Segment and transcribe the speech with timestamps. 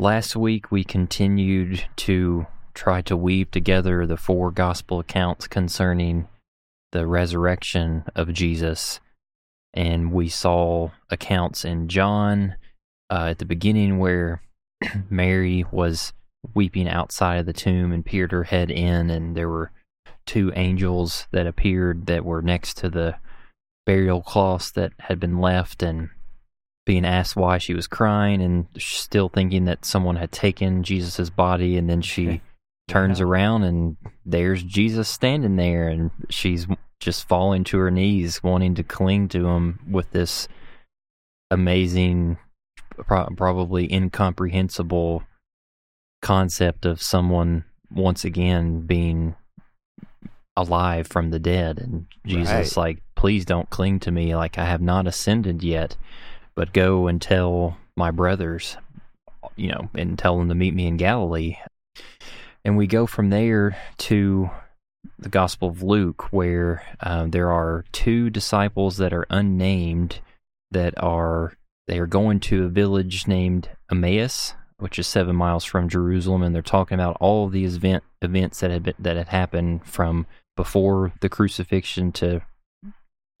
[0.00, 6.28] Last week we continued to try to weave together the four Gospel accounts concerning
[6.92, 9.00] the resurrection of Jesus.
[9.74, 12.54] And we saw accounts in John
[13.10, 14.40] uh, at the beginning where
[15.10, 16.12] Mary was
[16.54, 19.72] weeping outside of the tomb and peered her head in, and there were
[20.26, 23.16] two angels that appeared that were next to the
[23.84, 26.10] burial cloths that had been left and
[26.88, 31.76] being asked why she was crying and still thinking that someone had taken Jesus' body
[31.76, 32.40] and then she
[32.88, 33.26] turns Yeah.
[33.26, 36.66] around and there's Jesus standing there and she's
[36.98, 40.48] just falling to her knees wanting to cling to him with this
[41.50, 42.38] amazing
[42.96, 45.22] pro- probably incomprehensible
[46.22, 49.34] concept of someone once again being
[50.56, 52.76] alive from the dead and Jesus Right.
[52.76, 55.96] like please don't cling to me like I have not ascended yet
[56.58, 58.76] but go and tell my brothers
[59.54, 61.56] you know and tell them to meet me in Galilee
[62.64, 64.50] and we go from there to
[65.20, 70.18] the Gospel of Luke where um, there are two disciples that are unnamed
[70.72, 71.52] that are
[71.86, 76.54] they are going to a village named Emmaus which is seven miles from Jerusalem, and
[76.54, 80.26] they're talking about all of these event events that had been, that had happened from
[80.56, 82.42] before the crucifixion to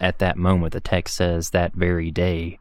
[0.00, 0.72] at that moment.
[0.72, 2.58] The text says that very day,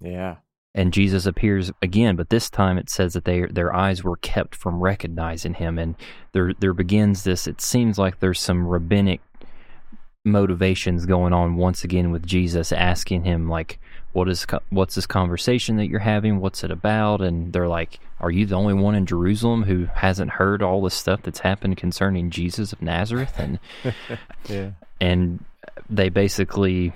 [0.00, 0.36] Yeah.
[0.74, 4.54] and Jesus appears again, but this time it says that they their eyes were kept
[4.54, 5.94] from recognizing him, and
[6.32, 7.46] there there begins this.
[7.46, 9.20] It seems like there's some rabbinic
[10.24, 13.78] motivations going on once again with Jesus, asking him like,
[14.12, 16.40] "What is what's this conversation that you're having?
[16.40, 20.32] What's it about?" And they're like, "Are you the only one in Jerusalem who hasn't
[20.32, 23.58] heard all the stuff that's happened concerning Jesus of Nazareth?" And
[24.48, 24.70] Yeah.
[25.00, 25.42] and
[25.88, 26.92] they basically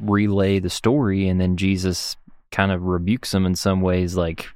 [0.00, 2.16] relay the story and then Jesus
[2.50, 4.48] kind of rebukes them in some ways like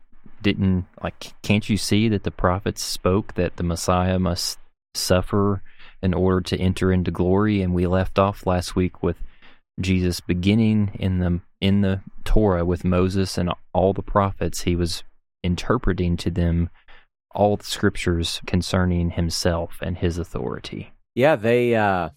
[0.42, 4.58] didn't like can't you see that the prophets spoke that the Messiah must
[4.94, 5.62] suffer
[6.02, 9.16] in order to enter into glory and we left off last week with
[9.80, 15.02] Jesus beginning in the in the Torah with Moses and all the prophets he was
[15.42, 16.70] interpreting to them
[17.34, 20.92] all the scriptures concerning himself and his authority.
[21.14, 22.10] Yeah, they uh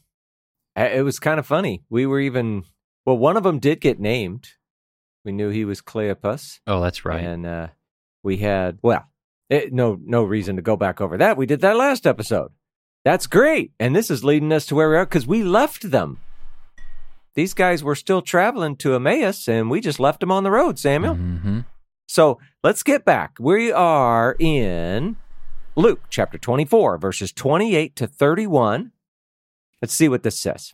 [0.75, 1.83] it was kind of funny.
[1.89, 2.63] We were even
[3.05, 4.49] well, one of them did get named.
[5.23, 6.59] We knew he was Cleopas.
[6.67, 7.23] Oh, that's right.
[7.23, 7.67] And uh
[8.23, 9.05] we had well,
[9.49, 11.37] it, no no reason to go back over that.
[11.37, 12.51] We did that last episode.
[13.03, 13.71] That's great.
[13.79, 16.19] And this is leading us to where we are cuz we left them.
[17.35, 20.79] These guys were still traveling to Emmaus and we just left them on the road,
[20.79, 21.15] Samuel.
[21.15, 21.59] hmm
[22.07, 23.33] So let's get back.
[23.39, 25.17] We are in
[25.75, 28.91] Luke chapter 24, verses 28 to 31.
[29.81, 30.73] Let's see what this says.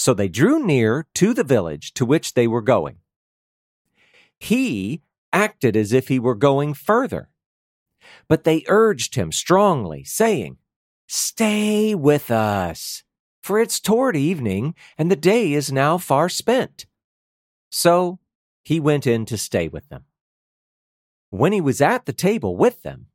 [0.00, 3.00] So they drew near to the village to which they were going.
[4.38, 7.28] He acted as if he were going further,
[8.26, 10.56] but they urged him strongly, saying,
[11.06, 13.04] Stay with us,
[13.42, 16.86] for it's toward evening, and the day is now far spent.
[17.70, 18.20] So
[18.64, 20.06] he went in to stay with them.
[21.28, 23.08] When he was at the table with them,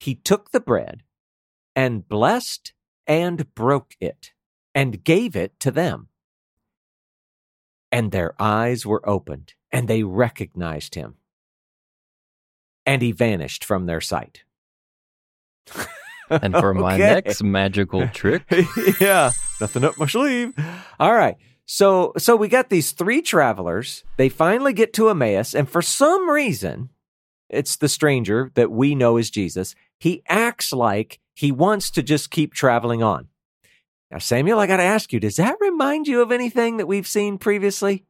[0.00, 1.02] he took the bread
[1.76, 2.72] and blessed
[3.06, 4.32] and broke it
[4.74, 6.08] and gave it to them.
[7.92, 11.16] And their eyes were opened and they recognized him.
[12.84, 14.42] And he vanished from their sight.
[16.28, 18.42] And for my next magical trick,
[19.00, 20.54] yeah, nothing up my sleeve.
[20.98, 21.36] All right.
[21.66, 24.02] So so we got these three travelers.
[24.16, 26.90] They finally get to Emmaus, and for some reason,
[27.48, 29.74] it's the stranger that we know as Jesus.
[29.98, 33.28] He acts like he wants to just keep traveling on.
[34.12, 37.06] Now, Samuel, I got to ask you, does that remind you of anything that we've
[37.06, 38.04] seen previously?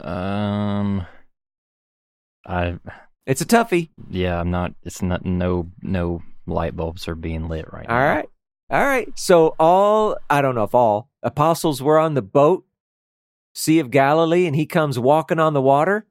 [0.00, 1.06] um,
[2.44, 2.78] I
[3.24, 3.90] It's a toughie.
[4.10, 4.74] yeah, I'm not.
[4.82, 5.24] It's not.
[5.24, 8.14] No, no light bulbs are being lit right All now.
[8.14, 8.28] right.
[8.70, 9.08] All right.
[9.18, 12.64] So all I don't know if all apostles were on the boat,
[13.54, 16.06] Sea of Galilee, and he comes walking on the water.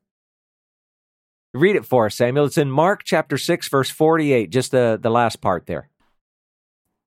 [1.54, 2.46] Read it for us, Samuel.
[2.46, 5.90] It's in Mark chapter six, verse forty-eight, just the, the last part there.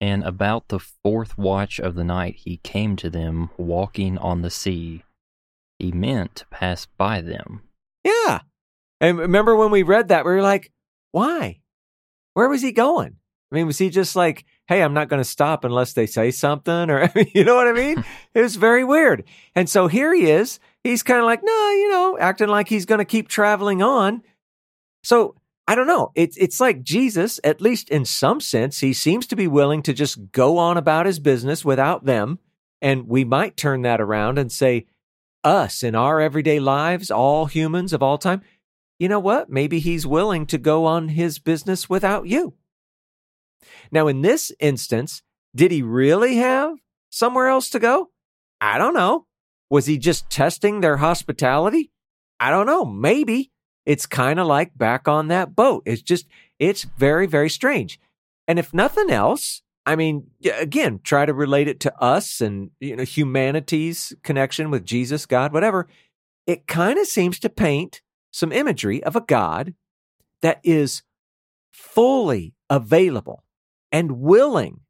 [0.01, 4.51] And about the fourth watch of the night, he came to them walking on the
[4.51, 5.05] sea.
[5.79, 7.63] He meant to pass by them.
[8.03, 8.41] Yeah.
[9.01, 10.73] And remember when we read that, we were like,
[11.13, 11.61] Why?
[12.35, 13.17] Where was he going?
[13.51, 16.31] I mean, was he just like, hey, I'm not going to stop unless they say
[16.31, 16.91] something?
[16.91, 18.05] Or, you know what I mean?
[18.35, 19.25] it was very weird.
[19.55, 20.61] And so here he is.
[20.85, 24.23] He's kind of like, no, you know, acting like he's going to keep traveling on.
[25.03, 25.35] So
[25.71, 26.11] I don't know.
[26.17, 29.93] It's, it's like Jesus, at least in some sense, he seems to be willing to
[29.93, 32.41] just go on about his business without them.
[32.83, 34.87] And we might turn that around and say,
[35.45, 38.43] us in our everyday lives, all humans of all time,
[38.99, 39.49] you know what?
[39.49, 42.55] Maybe he's willing to go on his business without you.
[43.93, 45.23] Now, in this instance,
[45.55, 46.79] did he really have
[47.11, 48.11] somewhere else to go?
[48.61, 49.29] I don't know.
[49.71, 51.93] Was he just testing their hospitality?
[52.41, 52.85] I don't know.
[52.85, 53.53] Maybe.
[53.87, 55.83] It's kind of like back on that boat.
[55.87, 56.27] It's just,
[56.59, 57.99] it's very, very strange.
[58.47, 60.29] And if nothing else, I mean,
[60.59, 65.53] again, try to relate it to us and, you know, humanity's connection with Jesus, God,
[65.53, 65.89] whatever.
[66.47, 69.75] It kind of seems to paint some imagery of a God
[70.43, 71.03] that is
[71.73, 73.45] fully available
[73.91, 74.81] and willing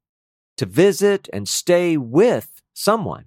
[0.56, 3.26] to visit and stay with someone.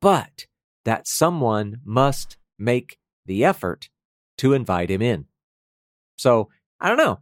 [0.00, 0.46] But
[0.84, 3.90] that someone must make the effort
[4.38, 5.26] to invite him in.
[6.16, 6.48] So
[6.80, 7.20] I don't know.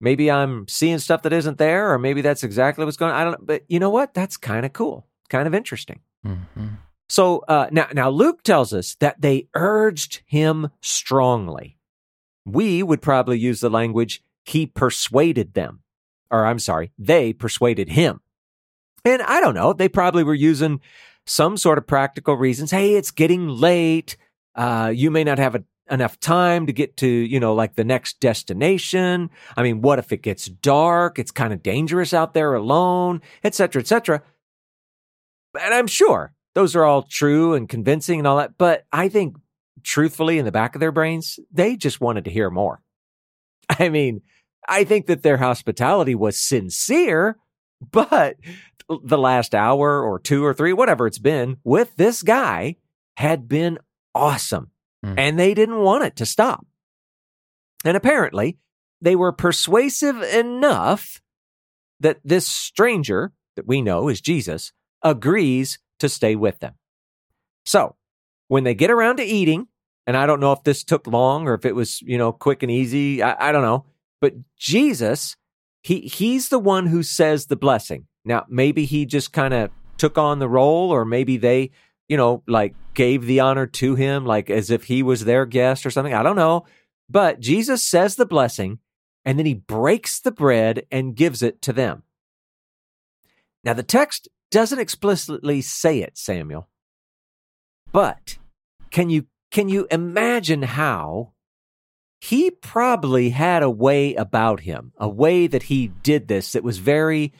[0.00, 3.20] Maybe I'm seeing stuff that isn't there, or maybe that's exactly what's going on.
[3.20, 3.46] I don't know.
[3.46, 4.14] But you know what?
[4.14, 6.00] That's kind of cool, kind of interesting.
[6.26, 6.66] Mm-hmm.
[7.08, 11.78] So uh, now, now Luke tells us that they urged him strongly.
[12.44, 15.82] We would probably use the language, he persuaded them
[16.32, 18.20] or I'm sorry, they persuaded him.
[19.04, 20.80] And I don't know, they probably were using
[21.26, 22.70] some sort of practical reasons.
[22.70, 24.16] Hey, it's getting late.
[24.54, 27.84] Uh, you may not have a, enough time to get to, you know, like the
[27.84, 29.30] next destination.
[29.56, 31.18] I mean, what if it gets dark?
[31.18, 34.22] It's kind of dangerous out there alone, etc., etc.
[35.60, 38.56] And I'm sure those are all true and convincing and all that.
[38.56, 39.36] But I think
[39.82, 42.80] truthfully, in the back of their brains, they just wanted to hear more.
[43.68, 44.22] I mean,
[44.68, 47.36] I think that their hospitality was sincere,
[47.90, 48.36] but
[48.88, 52.76] the last hour or two or three, whatever it's been, with this guy
[53.16, 53.78] had been
[54.14, 54.71] awesome.
[55.04, 55.14] Mm.
[55.18, 56.66] And they didn't want it to stop.
[57.84, 58.58] And apparently,
[59.00, 61.20] they were persuasive enough
[62.00, 64.72] that this stranger that we know is Jesus
[65.02, 66.74] agrees to stay with them.
[67.64, 67.96] So,
[68.48, 69.68] when they get around to eating,
[70.06, 72.62] and I don't know if this took long or if it was, you know, quick
[72.62, 73.86] and easy, I, I don't know.
[74.20, 75.36] But Jesus,
[75.82, 78.06] he he's the one who says the blessing.
[78.24, 81.70] Now, maybe he just kind of took on the role, or maybe they,
[82.12, 85.86] you know, like gave the honor to him, like as if he was their guest
[85.86, 86.12] or something.
[86.12, 86.66] I don't know.
[87.08, 88.80] But Jesus says the blessing,
[89.24, 92.02] and then he breaks the bread and gives it to them.
[93.64, 96.68] Now, the text doesn't explicitly say it, Samuel.
[97.92, 98.36] But
[98.90, 101.32] can you can you imagine how
[102.20, 106.76] he probably had a way about him, a way that he did this that was
[106.76, 107.32] very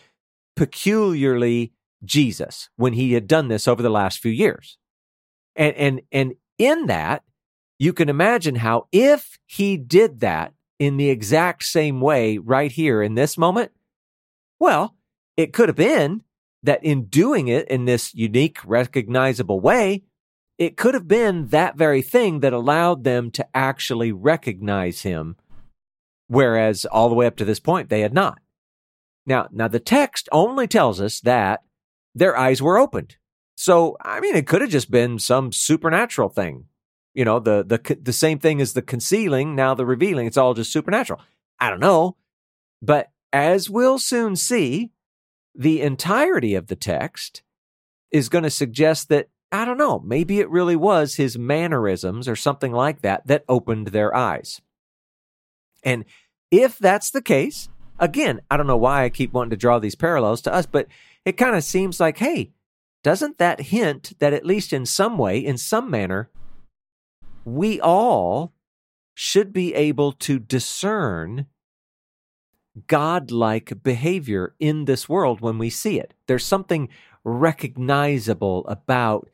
[0.57, 4.79] peculiarly Jesus when he had done this over the last few years.
[5.55, 7.25] And and and in that,
[7.79, 13.03] you can imagine how if he did that in the exact same way right here
[13.03, 13.73] in this moment,
[14.59, 14.97] well,
[15.37, 16.23] it could have been
[16.63, 20.03] that in doing it in this unique, recognizable way,
[20.59, 25.37] it could have been that very thing that allowed them to actually recognize him,
[26.29, 28.39] whereas all the way up to this point they had not.
[29.27, 31.63] Now, now the text only tells us that
[32.15, 33.17] their eyes were opened.
[33.57, 36.67] So, I mean, it could have just been some supernatural thing.
[37.15, 40.27] You know, the the the same thing as the concealing, now the revealing.
[40.27, 41.21] It's all just supernatural.
[41.61, 42.17] I don't know,
[42.81, 44.91] but as we'll soon see,
[45.55, 47.43] the entirety of the text
[48.11, 52.37] is going to suggest that I don't know, maybe it really was his mannerisms or
[52.37, 54.63] something like that that opened their eyes.
[55.85, 56.07] And
[56.51, 59.95] if that's the case, again, I don't know why I keep wanting to draw these
[59.95, 60.87] parallels to us, but
[61.25, 62.53] it kind of seems like, hey,
[63.03, 66.31] doesn't that hint that at least in some way, in some manner,
[67.45, 68.53] we all
[69.15, 71.47] should be able to discern
[72.87, 76.15] godlike behavior in this world when we see it?
[76.27, 76.89] There's something
[77.25, 79.29] recognizable about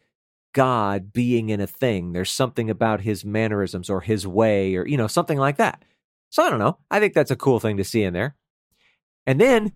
[0.53, 2.13] God being in a thing.
[2.13, 5.85] There's something about his mannerisms or his way or, you know, something like that.
[6.31, 6.79] So I don't know.
[6.91, 8.35] I think that's a cool thing to see in there.
[9.27, 9.73] And then,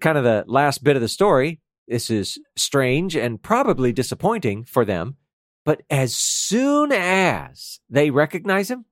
[0.00, 4.84] kind of the last bit of the story, this is strange and probably disappointing for
[4.84, 5.16] them.
[5.64, 8.86] But as soon as they recognize him,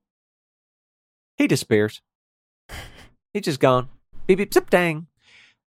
[1.37, 2.01] he disappears.
[3.33, 3.89] He's just gone.
[4.27, 5.07] Beep, beep, zip, dang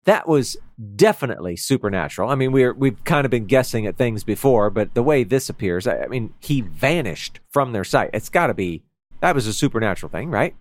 [0.06, 0.56] that was
[0.94, 2.30] definitely supernatural.
[2.30, 5.48] I mean, we're we've kind of been guessing at things before, but the way this
[5.48, 8.10] appears, I, I mean, he vanished from their sight.
[8.14, 8.82] It's got to be
[9.20, 10.54] that was a supernatural thing, right?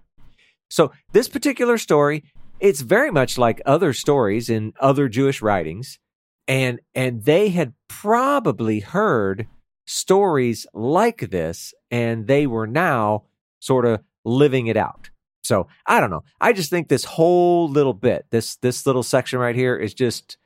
[0.70, 2.24] So this particular story,
[2.60, 6.00] it's very much like other stories in other Jewish writings,
[6.48, 9.48] and and they had probably heard
[9.86, 13.24] stories like this, and they were now
[13.60, 15.10] sort of living it out.
[15.44, 16.24] So I don't know.
[16.42, 20.38] I just think this whole little bit, this this little section right here, is just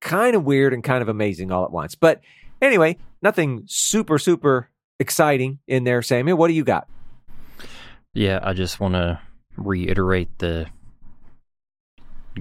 [0.00, 1.94] kind of weird and kind of amazing all at once.
[1.94, 2.20] But
[2.60, 6.36] anyway, nothing super super exciting in there, Samuel.
[6.36, 6.88] What do you got?
[8.14, 9.20] Yeah, I just want to
[9.56, 10.66] reiterate the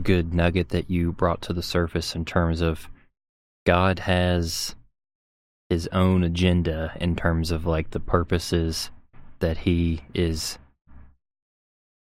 [0.04, 2.90] good nugget that you brought to the surface in terms of
[3.66, 4.76] God has
[5.70, 8.92] his own agenda in terms of like the purposes
[9.40, 10.60] that he is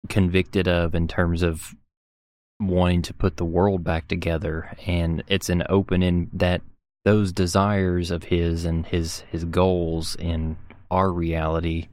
[0.09, 1.75] convicted of in terms of
[2.59, 4.77] wanting to put the world back together.
[4.87, 6.63] And it's an open in that
[7.05, 10.57] those desires of his and his his goals in
[10.91, 11.89] our reality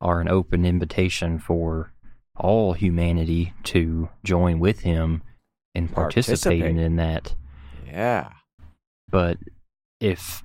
[0.00, 1.92] are an open invitation for
[2.36, 5.22] all humanity to join with him
[5.74, 7.34] in participating in that.
[7.86, 8.30] Yeah.
[9.10, 9.38] But
[10.00, 10.42] if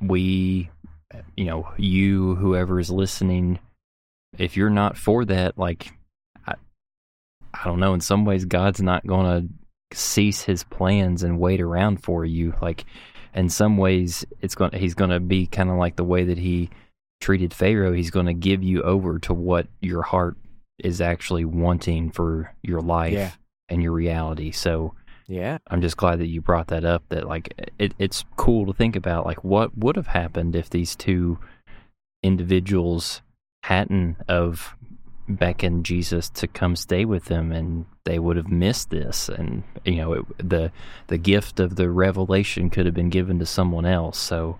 [0.00, 0.70] we,
[1.36, 3.58] you know, you, whoever is listening,
[4.36, 5.92] if you're not for that, like,
[6.46, 6.54] I,
[7.54, 11.60] I don't know, in some ways, God's not going to cease his plans and wait
[11.60, 12.54] around for you.
[12.60, 12.84] Like,
[13.34, 16.38] in some ways, it's going, he's going to be kind of like the way that
[16.38, 16.70] he
[17.20, 17.92] treated Pharaoh.
[17.92, 20.36] He's going to give you over to what your heart
[20.78, 23.30] is actually wanting for your life Yeah.
[23.68, 24.50] And your reality.
[24.50, 24.94] So,
[25.26, 25.58] Yeah.
[25.68, 27.02] I'm just glad that you brought that up.
[27.10, 30.96] That like it, it's cool to think about like what would have happened if these
[30.96, 31.38] two
[32.22, 33.22] individuals
[33.64, 34.74] hadn't of
[35.28, 39.28] beckoned Jesus to come stay with them, and they would have missed this.
[39.28, 40.72] And you know, it, the
[41.08, 44.18] the gift of the revelation could have been given to someone else.
[44.18, 44.58] So,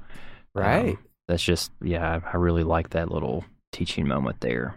[0.54, 0.98] um, Right.
[1.26, 2.20] that's just yeah.
[2.24, 4.74] I, I really like that little teaching moment there.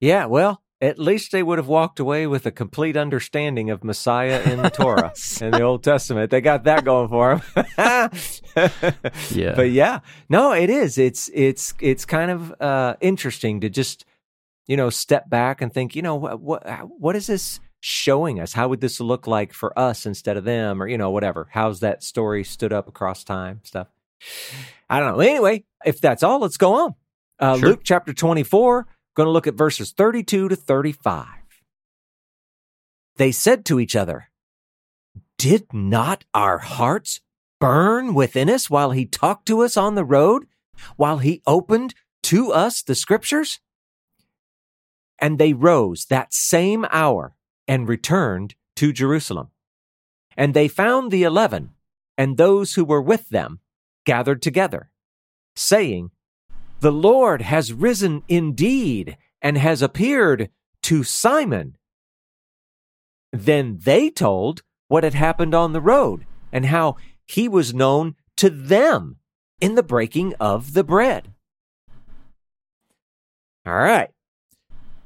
[0.00, 4.42] Yeah, well, at least they would have walked away with a complete understanding of Messiah
[4.42, 6.30] in the Torah in the Old Testament.
[6.30, 7.42] They got that going for
[7.76, 8.10] them.
[9.30, 9.54] Yeah.
[9.54, 10.98] But yeah, no, it is.
[10.98, 14.04] It's it's it's kind of uh, interesting to just
[14.66, 16.62] you know step back and think, you know, what what
[16.98, 18.52] what is this showing us?
[18.54, 21.48] How would this look like for us instead of them, or you know, whatever?
[21.50, 23.60] How's that story stood up across time?
[23.64, 23.88] Stuff.
[24.88, 25.20] I don't know.
[25.20, 26.94] Anyway, if that's all, let's go on.
[27.38, 27.68] Uh, Sure.
[27.70, 28.86] Luke chapter twenty four.
[29.16, 31.26] Going to look at verses 32 to 35.
[33.16, 34.28] They said to each other,
[35.38, 37.22] Did not our hearts
[37.58, 40.44] burn within us while he talked to us on the road,
[40.96, 41.94] while he opened
[42.24, 43.60] to us the scriptures?
[45.18, 47.34] And they rose that same hour
[47.66, 49.48] and returned to Jerusalem.
[50.36, 51.70] And they found the eleven
[52.18, 53.60] and those who were with them
[54.04, 54.90] gathered together,
[55.54, 56.10] saying,
[56.80, 60.50] the Lord has risen indeed and has appeared
[60.82, 61.76] to Simon.
[63.32, 68.50] Then they told what had happened on the road and how he was known to
[68.50, 69.16] them
[69.60, 71.32] in the breaking of the bread.
[73.66, 74.10] All right.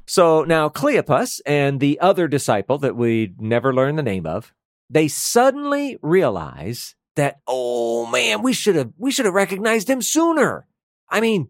[0.06, 4.52] So now Cleopas and the other disciple that we never learn the name of,
[4.90, 10.66] they suddenly realize that, oh man, we should have we should have recognized him sooner.
[11.08, 11.48] I mean,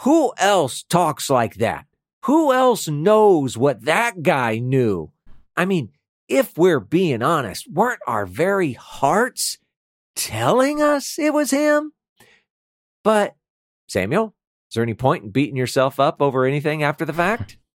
[0.00, 1.86] who else talks like that?
[2.24, 5.12] Who else knows what that guy knew?
[5.56, 5.90] I mean,
[6.28, 9.58] if we're being honest, weren't our very hearts
[10.14, 11.92] telling us it was him?
[13.02, 13.34] But,
[13.88, 14.34] Samuel,
[14.70, 17.56] is there any point in beating yourself up over anything after the fact?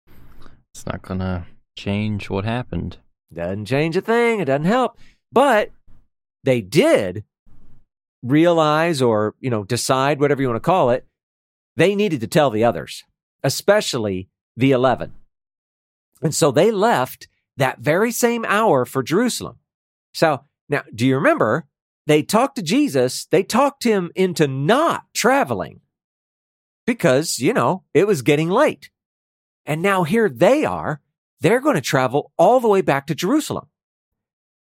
[0.76, 1.46] It's not gonna
[1.78, 2.98] change what happened.
[3.32, 4.40] Doesn't change a thing.
[4.40, 4.98] It doesn't help.
[5.32, 5.70] But
[6.44, 7.26] they did
[8.24, 11.06] realize or, you know, decide, whatever you want to call it,
[11.76, 13.04] they needed to tell the others,
[13.44, 15.14] especially the 11.
[16.22, 17.28] And so they left
[17.58, 19.60] that very same hour for Jerusalem.
[20.14, 21.68] So now, do you remember?
[22.06, 25.80] They talked to Jesus, they talked him into not traveling
[26.86, 28.90] because, you know, it was getting late.
[29.66, 31.02] And now here they are.
[31.40, 33.68] They're going to travel all the way back to Jerusalem.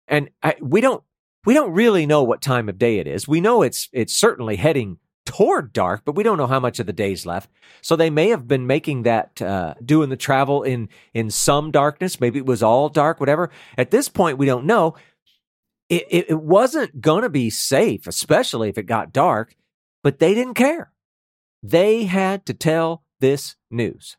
[0.07, 1.03] And I, we don't
[1.45, 3.27] we don't really know what time of day it is.
[3.27, 4.97] We know it's it's certainly heading
[5.29, 7.51] toward dark, but we don't know how much of the day's left.
[7.81, 12.19] So they may have been making that uh, doing the travel in in some darkness.
[12.19, 13.51] Maybe it was all dark, whatever.
[13.77, 14.95] At this point, we don't know.
[15.87, 19.55] It it, it wasn't going to be safe, especially if it got dark.
[20.01, 20.91] But they didn't care.
[21.61, 24.17] They had to tell this news.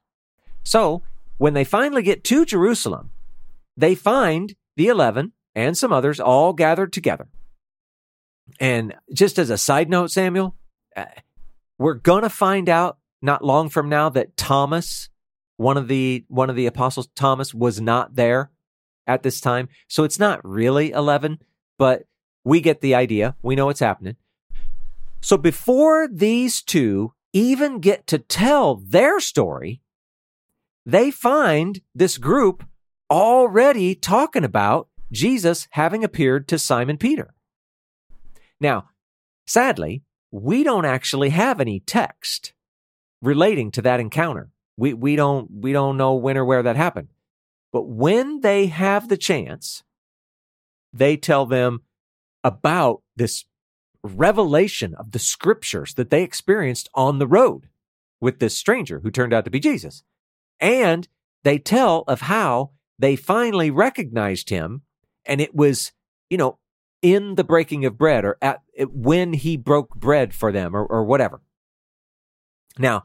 [0.63, 1.03] So
[1.39, 3.11] when they finally get to Jerusalem,
[3.77, 7.27] they find the eleven and some others all gathered together.
[8.61, 10.55] And just as a side note, Samuel,
[10.97, 11.05] Uh,
[11.79, 15.09] we're going to find out not long from now that Thomas
[15.61, 18.51] one of the one of the apostles Thomas was not there
[19.07, 19.69] at this time.
[19.89, 21.39] So it's not really 11,
[21.77, 22.05] but
[22.45, 23.37] we get the idea.
[23.43, 24.17] We know what's happening.
[25.21, 29.83] So before these two even get to tell their story,
[30.87, 32.65] they find this group
[33.11, 37.35] already talking about Jesus having appeared to Simon Peter.
[38.59, 38.89] Now,
[39.47, 42.53] sadly, we don't actually have any text
[43.23, 44.51] relating to that encounter.
[44.77, 47.09] We, we don't we don't know when or where that happened.
[47.73, 49.83] But when they have the chance,
[50.93, 51.83] they tell them
[52.43, 53.45] about this
[54.03, 57.69] revelation of the scriptures that they experienced on the road
[58.21, 60.03] with this stranger who turned out to be Jesus.
[60.59, 61.07] And
[61.45, 64.83] they tell of how they finally recognized him
[65.27, 65.93] and it was,
[66.29, 66.59] you know,
[67.03, 71.05] in the breaking of bread or at when he broke bread for them or, or
[71.05, 71.41] whatever.
[72.79, 73.05] Now,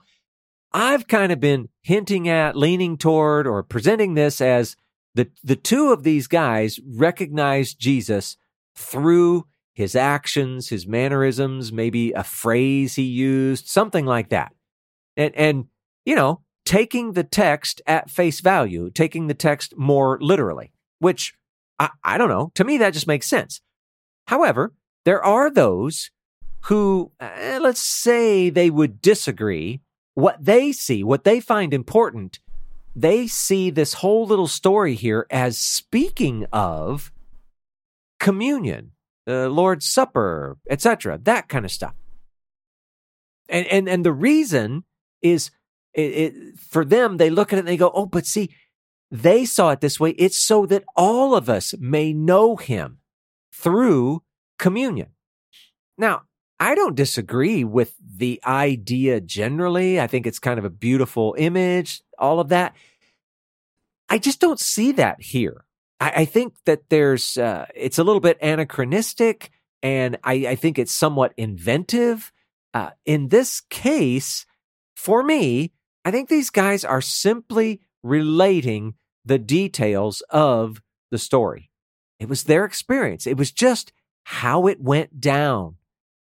[0.73, 4.75] I've kind of been hinting at, leaning toward, or presenting this as
[5.13, 8.35] the, the two of these guys recognized Jesus
[8.75, 14.53] through his actions, his mannerisms, maybe a phrase he used, something like that.
[15.15, 15.65] And, and,
[16.05, 21.33] you know, taking the text at face value, taking the text more literally, which
[21.79, 22.51] I, I don't know.
[22.55, 23.61] To me, that just makes sense.
[24.27, 26.11] However, there are those
[26.61, 29.81] who, eh, let's say they would disagree.
[30.15, 32.39] What they see, what they find important,
[32.95, 37.11] they see this whole little story here as speaking of
[38.19, 38.91] communion,
[39.25, 41.93] the Lord's Supper, etc., that kind of stuff.
[43.47, 44.85] And and and the reason
[45.21, 45.51] is
[45.93, 48.49] it, it, for them, they look at it and they go, "Oh, but see,
[49.11, 50.11] they saw it this way.
[50.11, 52.99] It's so that all of us may know him
[53.59, 54.21] through
[54.59, 55.07] communion.
[55.97, 56.23] Now,
[56.59, 59.99] I don't disagree with the idea generally.
[59.99, 62.75] I think it's kind of a beautiful image, all of that.
[64.09, 65.65] I just don't see that here.
[65.99, 69.51] I, I think that there's, uh, it's a little bit anachronistic
[69.81, 72.31] and I, I think it's somewhat inventive.
[72.73, 74.45] Uh, in this case,
[74.95, 81.71] for me, I think these guys are simply relating the details of the story.
[82.19, 83.27] It was their experience.
[83.27, 83.91] It was just
[84.23, 85.75] how it went down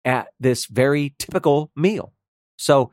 [0.04, 2.12] at this very typical meal.
[2.56, 2.90] So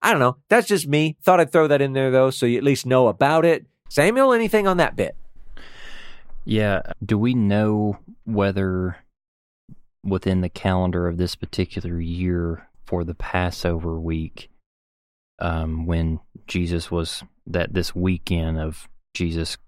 [0.00, 0.36] I don't know.
[0.48, 1.16] That's just me.
[1.22, 3.66] Thought I'd throw that in there though, so you at least know about it.
[3.90, 5.16] Samuel, anything on that bit?
[6.44, 6.82] Yeah.
[7.04, 8.96] Do we know whether
[10.04, 14.48] within the calendar of this particular year for the Passover week,
[15.40, 19.58] um, when Jesus was that this weekend of Jesus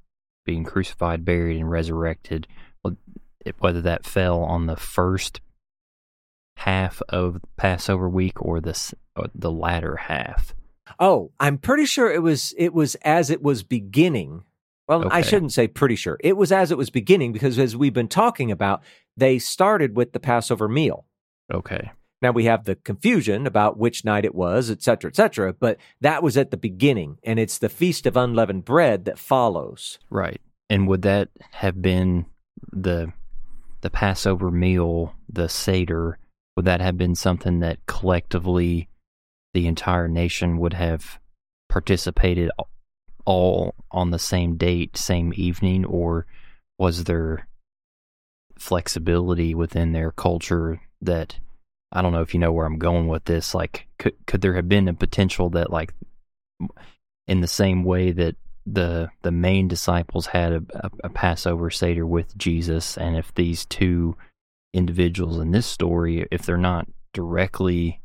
[0.44, 2.46] being crucified, buried, and resurrected,
[3.58, 5.40] whether that fell on the first
[6.56, 10.54] half of Passover week or the or the latter half.
[10.98, 14.44] Oh, I'm pretty sure it was it was as it was beginning.
[14.88, 15.16] Well, okay.
[15.16, 16.18] I shouldn't say pretty sure.
[16.20, 18.82] It was as it was beginning because as we've been talking about,
[19.16, 21.06] they started with the Passover meal.
[21.52, 21.92] Okay.
[22.22, 25.78] Now we have the confusion about which night it was, et cetera, et cetera, but
[26.00, 29.98] that was at the beginning, and it's the Feast of Unleavened Bread that follows.
[30.10, 30.40] Right.
[30.68, 32.26] And would that have been
[32.72, 33.12] the
[33.80, 36.18] the Passover meal, the Seder,
[36.54, 38.88] would that have been something that collectively
[39.54, 41.18] the entire nation would have
[41.70, 42.50] participated
[43.24, 46.26] all on the same date, same evening, or
[46.78, 47.48] was there
[48.58, 51.38] flexibility within their culture that
[51.92, 53.54] I don't know if you know where I'm going with this.
[53.54, 55.92] Like, could could there have been a potential that, like,
[57.26, 62.06] in the same way that the the main disciples had a, a, a Passover seder
[62.06, 64.16] with Jesus, and if these two
[64.72, 68.00] individuals in this story, if they're not directly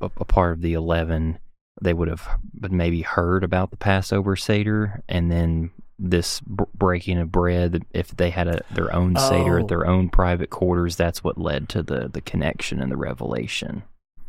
[0.00, 1.38] a, a part of the eleven,
[1.82, 7.18] they would have but maybe heard about the Passover seder, and then this b- breaking
[7.18, 9.62] of bread if they had a their own seder oh.
[9.62, 13.82] at their own private quarters that's what led to the the connection and the revelation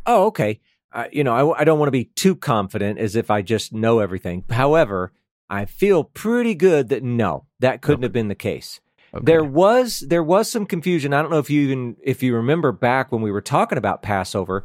[0.06, 0.60] oh okay
[0.92, 3.72] uh, you know I, I don't want to be too confident as if i just
[3.72, 5.12] know everything however
[5.50, 8.06] i feel pretty good that no that couldn't okay.
[8.06, 8.80] have been the case
[9.12, 9.24] okay.
[9.24, 12.72] there was there was some confusion i don't know if you even if you remember
[12.72, 14.64] back when we were talking about passover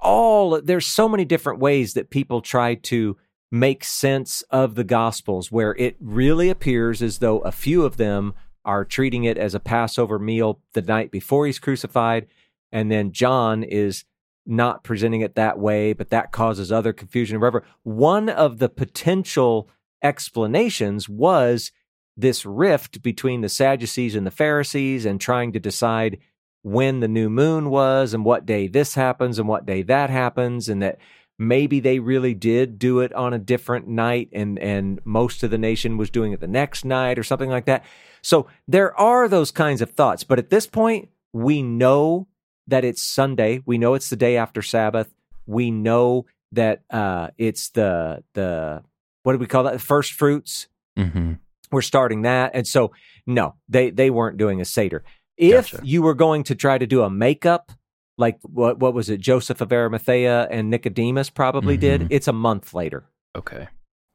[0.00, 3.18] all there's so many different ways that people try to
[3.50, 8.34] make sense of the Gospels, where it really appears as though a few of them
[8.64, 12.26] are treating it as a Passover meal the night before he's crucified.
[12.70, 14.04] And then John is
[14.44, 17.40] not presenting it that way, but that causes other confusion.
[17.40, 17.64] Whatever.
[17.82, 19.68] One of the potential
[20.02, 21.72] explanations was
[22.16, 26.18] this rift between the Sadducees and the Pharisees and trying to decide
[26.62, 30.68] when the new moon was and what day this happens and what day that happens,
[30.68, 30.98] and that
[31.38, 35.58] maybe they really did do it on a different night and and most of the
[35.58, 37.84] nation was doing it the next night or something like that.
[38.22, 42.26] So there are those kinds of thoughts, but at this point we know
[42.66, 43.62] that it's Sunday.
[43.64, 45.12] We know it's the day after Sabbath.
[45.46, 48.82] We know that uh, it's the the
[49.22, 49.74] what do we call that?
[49.74, 50.68] The first fruits.
[50.98, 51.34] Mm-hmm.
[51.70, 52.92] We're starting that, and so
[53.26, 55.04] no, they they weren't doing a seder.
[55.36, 55.86] If Gotcha.
[55.86, 57.72] you were going to try to do a makeup,
[58.18, 62.06] like what what was it, Joseph of Arimathea and Nicodemus probably did, Mhm.
[62.10, 63.06] it's a month later.
[63.36, 63.68] Okay.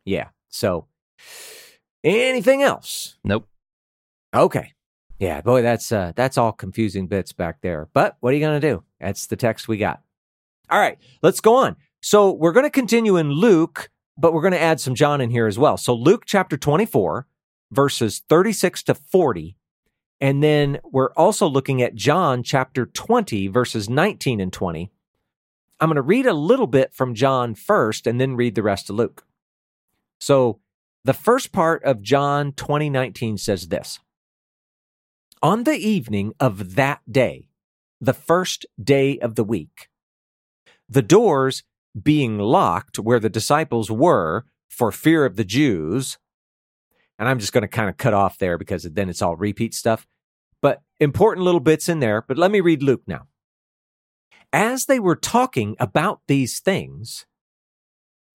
[0.06, 0.30] Yeah.
[0.50, 0.86] So
[2.04, 3.16] anything else?
[3.24, 3.48] Nope.
[4.36, 4.74] Okay.
[5.20, 7.88] Yeah, boy, that's uh that's all confusing bits back there.
[7.94, 8.84] But what are you gonna do?
[9.00, 10.02] That's the text we got.
[10.70, 11.76] All right, let's go on.
[12.02, 15.58] So we're gonna continue in Luke, but we're gonna add some John in here as
[15.58, 15.78] well.
[15.78, 17.28] So Luke chapter 24,
[17.72, 19.56] verses 36 to 40.
[20.22, 24.92] And then we're also looking at John chapter 20, verses 19 and 20.
[25.80, 28.90] I'm going to read a little bit from John first and then read the rest
[28.90, 29.26] of Luke.
[30.20, 30.60] So
[31.04, 34.00] the first part of John 2019 says this
[35.42, 37.50] On the evening of that day,
[38.00, 39.90] the first day of the week,
[40.88, 41.64] the doors
[42.02, 46.18] being locked where the disciples were for fear of the Jews,
[47.24, 49.74] and I'm just going to kind of cut off there because then it's all repeat
[49.74, 50.06] stuff,
[50.62, 52.22] but important little bits in there.
[52.22, 53.28] But let me read Luke now.
[54.52, 57.26] As they were talking about these things,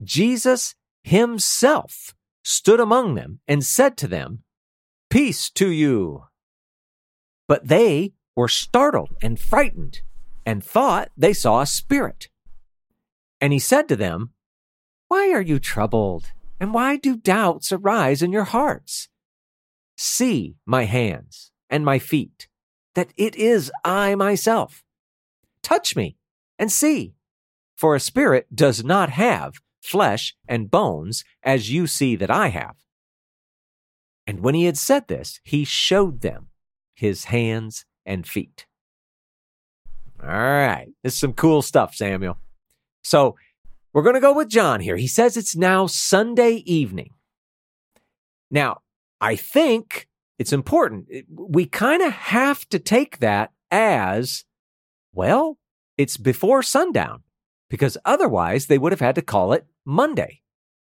[0.01, 0.73] Jesus
[1.03, 4.41] himself stood among them and said to them,
[5.11, 6.23] Peace to you.
[7.47, 9.99] But they were startled and frightened
[10.47, 12.29] and thought they saw a spirit.
[13.39, 14.31] And he said to them,
[15.09, 16.31] Why are you troubled?
[16.59, 19.07] And why do doubts arise in your hearts?
[19.97, 22.47] See my hands and my feet,
[22.95, 24.83] that it is I myself.
[25.63, 26.17] Touch me
[26.57, 27.13] and see.
[27.75, 32.75] For a spirit does not have flesh and bones as you see that I have.
[34.27, 36.47] And when he had said this, he showed them
[36.93, 38.67] his hands and feet.
[40.21, 40.87] All right.
[41.03, 42.37] This is some cool stuff, Samuel.
[43.01, 43.37] So
[43.93, 44.97] we're going to go with John here.
[44.97, 47.13] He says it's now Sunday evening.
[48.51, 48.81] Now,
[49.21, 51.07] I think it's important.
[51.29, 54.45] We kind of have to take that as,
[55.13, 55.57] well,
[55.97, 57.23] it's before sundown
[57.69, 60.41] because otherwise they would have had to call it Monday,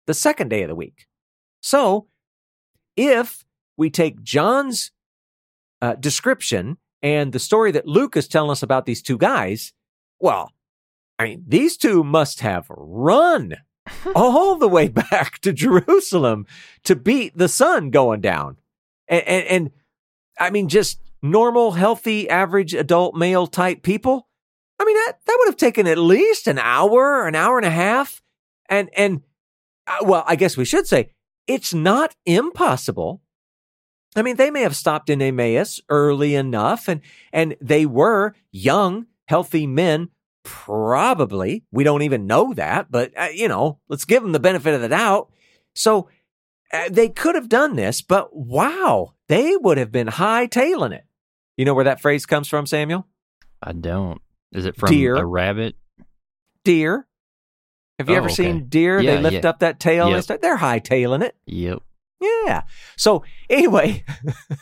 [0.06, 1.06] the second day of the week.
[1.60, 2.06] So
[2.96, 3.44] if
[3.76, 4.92] we take John's
[5.82, 9.72] uh, description and the story that Luke is telling us about these two guys,
[10.20, 10.52] well,
[11.20, 13.56] I mean, these two must have run
[14.14, 16.46] all the way back to Jerusalem
[16.84, 18.56] to beat the sun going down.
[19.06, 19.70] And, and, and
[20.38, 24.28] I mean, just normal, healthy, average adult male type people.
[24.78, 27.70] I mean, that, that would have taken at least an hour, an hour and a
[27.70, 28.22] half.
[28.70, 29.20] And, and,
[29.86, 31.10] uh, well, I guess we should say
[31.46, 33.20] it's not impossible.
[34.16, 39.04] I mean, they may have stopped in Emmaus early enough and, and they were young,
[39.28, 40.08] healthy men.
[40.44, 41.64] Probably.
[41.70, 44.80] We don't even know that, but, uh, you know, let's give them the benefit of
[44.80, 45.30] the doubt.
[45.74, 46.08] So
[46.72, 51.04] uh, they could have done this, but wow, they would have been hightailing it.
[51.56, 53.06] You know where that phrase comes from, Samuel?
[53.62, 54.20] I don't.
[54.52, 55.14] Is it from Deer.
[55.16, 55.76] a rabbit?
[56.64, 57.06] Deer.
[57.98, 58.34] Have you Oh, ever okay.
[58.34, 58.98] seen deer?
[59.00, 59.50] Yeah, they lift yeah.
[59.50, 61.36] up that tail and start, they're hightailing it.
[61.44, 61.82] Yep.
[62.20, 62.62] Yeah.
[62.96, 64.04] So anyway,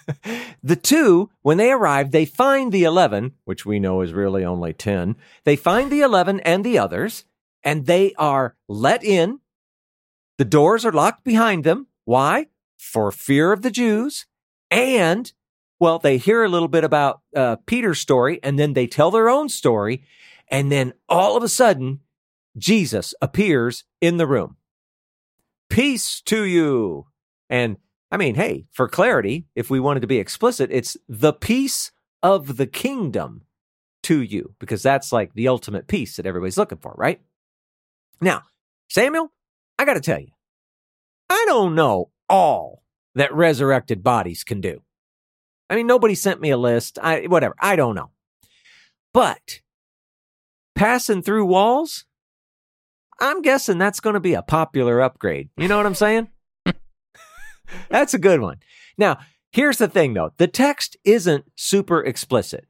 [0.62, 4.72] the two, when they arrive, they find the 11, which we know is really only
[4.72, 5.16] 10.
[5.44, 7.24] They find the 11 and the others,
[7.64, 9.40] and they are let in.
[10.36, 11.88] The doors are locked behind them.
[12.04, 12.46] Why?
[12.76, 14.26] For fear of the Jews.
[14.70, 15.32] And,
[15.80, 19.28] well, they hear a little bit about uh, Peter's story, and then they tell their
[19.28, 20.04] own story.
[20.46, 22.00] And then all of a sudden,
[22.56, 24.56] Jesus appears in the room.
[25.68, 27.06] Peace to you.
[27.48, 27.76] And
[28.10, 32.56] I mean, hey, for clarity, if we wanted to be explicit, it's the peace of
[32.56, 33.42] the kingdom
[34.04, 37.20] to you, because that's like the ultimate peace that everybody's looking for, right?
[38.20, 38.42] Now,
[38.88, 39.32] Samuel,
[39.78, 40.30] I got to tell you,
[41.28, 42.82] I don't know all
[43.14, 44.82] that resurrected bodies can do.
[45.68, 46.98] I mean, nobody sent me a list.
[47.02, 47.54] I whatever.
[47.60, 48.10] I don't know.
[49.12, 49.60] But
[50.74, 52.04] passing through walls,
[53.20, 55.50] I'm guessing that's going to be a popular upgrade.
[55.56, 56.28] You know what I'm saying?
[57.88, 58.58] That's a good one.
[58.96, 59.18] Now,
[59.52, 62.66] here's the thing though the text isn't super explicit.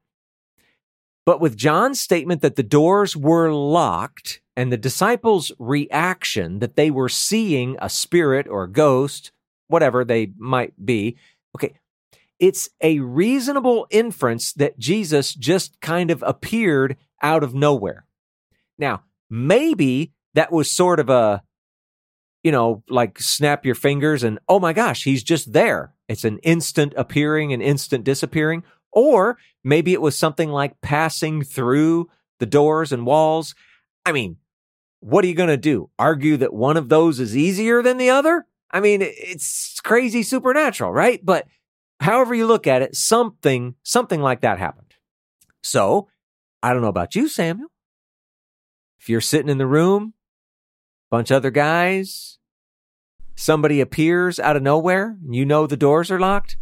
[1.25, 6.91] But with John's statement that the doors were locked and the disciples' reaction that they
[6.91, 9.31] were seeing a spirit or a ghost,
[9.67, 11.19] whatever they might be,
[11.55, 11.75] okay,
[12.39, 18.07] it's a reasonable inference that Jesus just kind of appeared out of nowhere.
[18.79, 21.43] Now, maybe that was sort of a,
[22.43, 25.95] you know, like snap your fingers and oh my gosh, he's just there.
[26.09, 28.63] It's an instant appearing and instant disappearing.
[28.93, 33.55] Or maybe it was something like passing through the doors and walls.
[34.07, 34.37] I mean,
[35.01, 35.91] what are you going to do?
[35.99, 38.47] Argue that one of those is easier than the other?
[38.71, 41.25] I mean, it's crazy supernatural, right?
[41.25, 41.47] But
[42.01, 44.95] however you look at it, something, something like that happened.
[45.63, 46.09] So
[46.63, 47.69] I don't know about you, Samuel.
[49.01, 50.15] If you're sitting in the room,
[51.11, 52.39] bunch of other guys,
[53.37, 56.57] somebody appears out of nowhere, you know the doors are locked,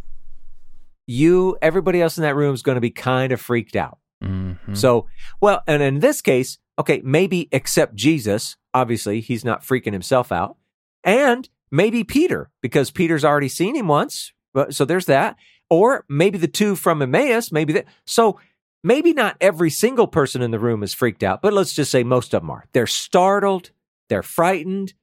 [1.05, 3.97] you, everybody else in that room is going to be kind of freaked out.
[4.23, 4.73] Mm-hmm.
[4.73, 5.07] So,
[5.41, 10.57] well, and in this case, okay, maybe except Jesus, obviously, he's not freaking himself out.
[11.03, 14.33] And maybe Peter, because Peter's already seen him once.
[14.53, 15.37] But, so there's that.
[15.69, 17.85] Or maybe the two from Emmaus, maybe that.
[18.05, 18.39] So
[18.83, 22.03] maybe not every single person in the room is freaked out, but let's just say
[22.03, 22.65] most of them are.
[22.73, 23.71] They're startled,
[24.09, 24.93] they're frightened,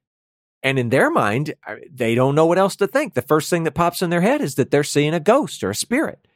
[0.62, 3.14] and in their mind, uh, they don't know what else to think.
[3.14, 5.70] The first thing that pops in their head is that they're seeing a ghost or
[5.70, 6.26] a spirit.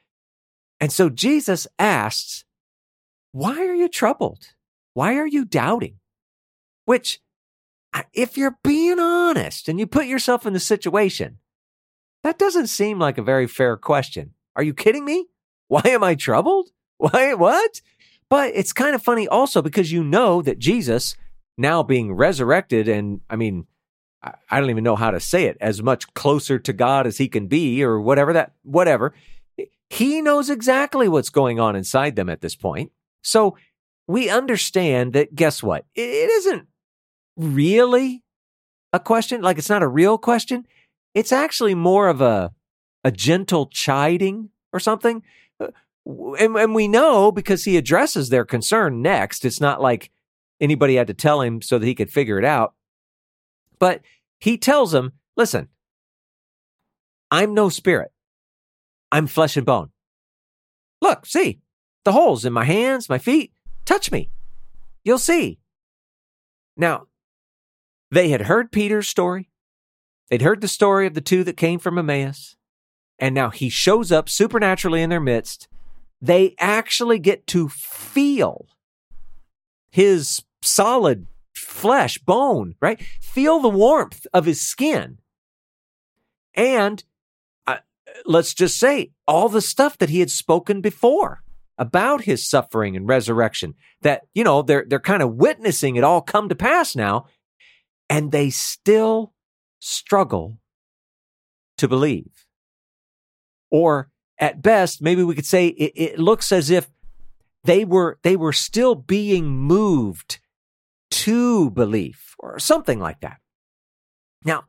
[0.80, 2.44] And so Jesus asks,
[3.32, 4.48] Why are you troubled?
[4.94, 5.96] Why are you doubting?
[6.84, 7.20] Which,
[8.12, 11.38] if you're being honest and you put yourself in the situation,
[12.22, 14.34] that doesn't seem like a very fair question.
[14.56, 15.26] Are you kidding me?
[15.68, 16.70] Why am I troubled?
[16.98, 17.80] Why, what?
[18.28, 21.16] But it's kind of funny also because you know that Jesus,
[21.58, 23.66] now being resurrected, and I mean,
[24.22, 27.28] I don't even know how to say it, as much closer to God as he
[27.28, 29.14] can be, or whatever that, whatever.
[29.90, 32.92] He knows exactly what's going on inside them at this point.
[33.22, 33.56] So
[34.06, 35.84] we understand that, guess what?
[35.94, 36.66] It isn't
[37.36, 38.22] really
[38.92, 40.66] a question, like it's not a real question.
[41.14, 42.52] It's actually more of a,
[43.04, 45.22] a gentle chiding or something.
[45.60, 45.68] Uh,
[46.38, 49.44] and, and we know because he addresses their concern next.
[49.44, 50.10] It's not like
[50.60, 52.74] anybody had to tell him so that he could figure it out.
[53.78, 54.02] But
[54.38, 55.68] he tells them, listen,
[57.30, 58.10] I'm no spirit.
[59.10, 59.90] I'm flesh and bone.
[61.00, 61.60] Look, see
[62.04, 63.52] the holes in my hands, my feet.
[63.84, 64.30] Touch me.
[65.04, 65.58] You'll see.
[66.76, 67.06] Now,
[68.10, 69.50] they had heard Peter's story.
[70.30, 72.56] They'd heard the story of the two that came from Emmaus.
[73.18, 75.68] And now he shows up supernaturally in their midst.
[76.20, 78.66] They actually get to feel
[79.90, 83.00] his solid flesh, bone, right?
[83.20, 85.18] Feel the warmth of his skin.
[86.54, 87.04] And
[87.66, 87.78] uh,
[88.26, 91.42] let's just say all the stuff that he had spoken before
[91.76, 96.20] about his suffering and resurrection that, you know, they're, they're kind of witnessing it all
[96.20, 97.26] come to pass now.
[98.10, 99.34] And they still
[99.80, 100.58] struggle
[101.76, 102.46] to believe.
[103.70, 106.90] Or at best, maybe we could say it, it looks as if
[107.64, 110.40] they were, they were still being moved
[111.10, 113.38] to belief or something like that.
[114.44, 114.64] Now,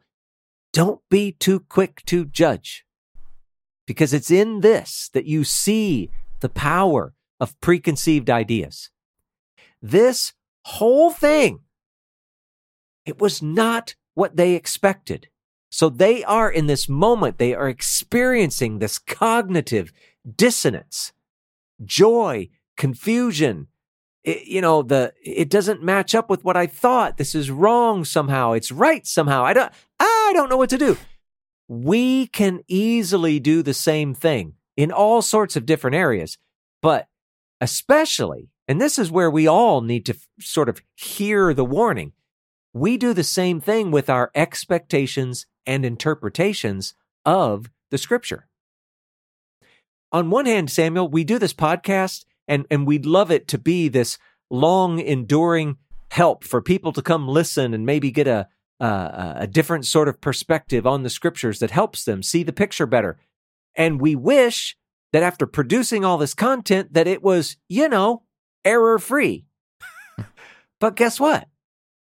[0.73, 2.85] don't be too quick to judge
[3.85, 6.09] because it's in this that you see
[6.41, 8.89] the power of preconceived ideas.
[9.81, 10.33] This
[10.65, 11.61] whole thing,
[13.05, 15.29] it was not what they expected.
[15.71, 19.91] So they are in this moment, they are experiencing this cognitive
[20.35, 21.13] dissonance,
[21.83, 23.68] joy, confusion,
[24.23, 27.17] it, you know, the it doesn't match up with what I thought.
[27.17, 28.53] This is wrong somehow.
[28.53, 29.43] It's right somehow.
[29.43, 30.97] I don't I don't know what to do.
[31.67, 36.37] We can easily do the same thing in all sorts of different areas,
[36.81, 37.07] but
[37.61, 42.13] especially, and this is where we all need to f- sort of hear the warning.
[42.73, 46.93] We do the same thing with our expectations and interpretations
[47.25, 48.47] of the scripture.
[50.11, 53.87] On one hand, Samuel, we do this podcast and and we'd love it to be
[53.87, 54.17] this
[54.49, 55.77] long enduring
[56.11, 58.49] help for people to come listen and maybe get a
[58.81, 62.85] uh, a different sort of perspective on the scriptures that helps them see the picture
[62.85, 63.19] better.
[63.75, 64.77] And we wish
[65.11, 68.23] that after producing all this content that it was, you know,
[68.63, 69.45] error free.
[70.79, 71.49] but guess what?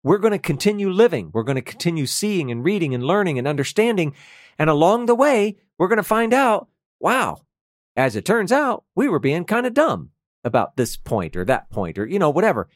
[0.05, 1.31] We're going to continue living.
[1.35, 4.15] We're going to continue seeing and reading and learning and understanding.
[4.57, 6.69] And along the way, we're going to find out,
[7.01, 7.39] wow,
[7.97, 10.11] as it turns out, we were being kind of dumb
[10.45, 12.69] about this point or that point or, you know, whatever.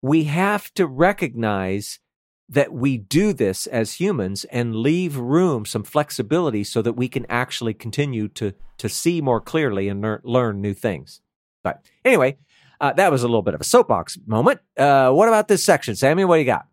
[0.00, 2.00] We have to recognize
[2.48, 7.24] that we do this as humans and leave room, some flexibility so that we can
[7.30, 11.20] actually continue to, to see more clearly and learn, learn new things.
[11.62, 12.36] But anyway,
[12.80, 14.60] uh, that was a little bit of a soapbox moment.
[14.76, 16.24] Uh, what about this section, Sammy?
[16.24, 16.66] What do you got?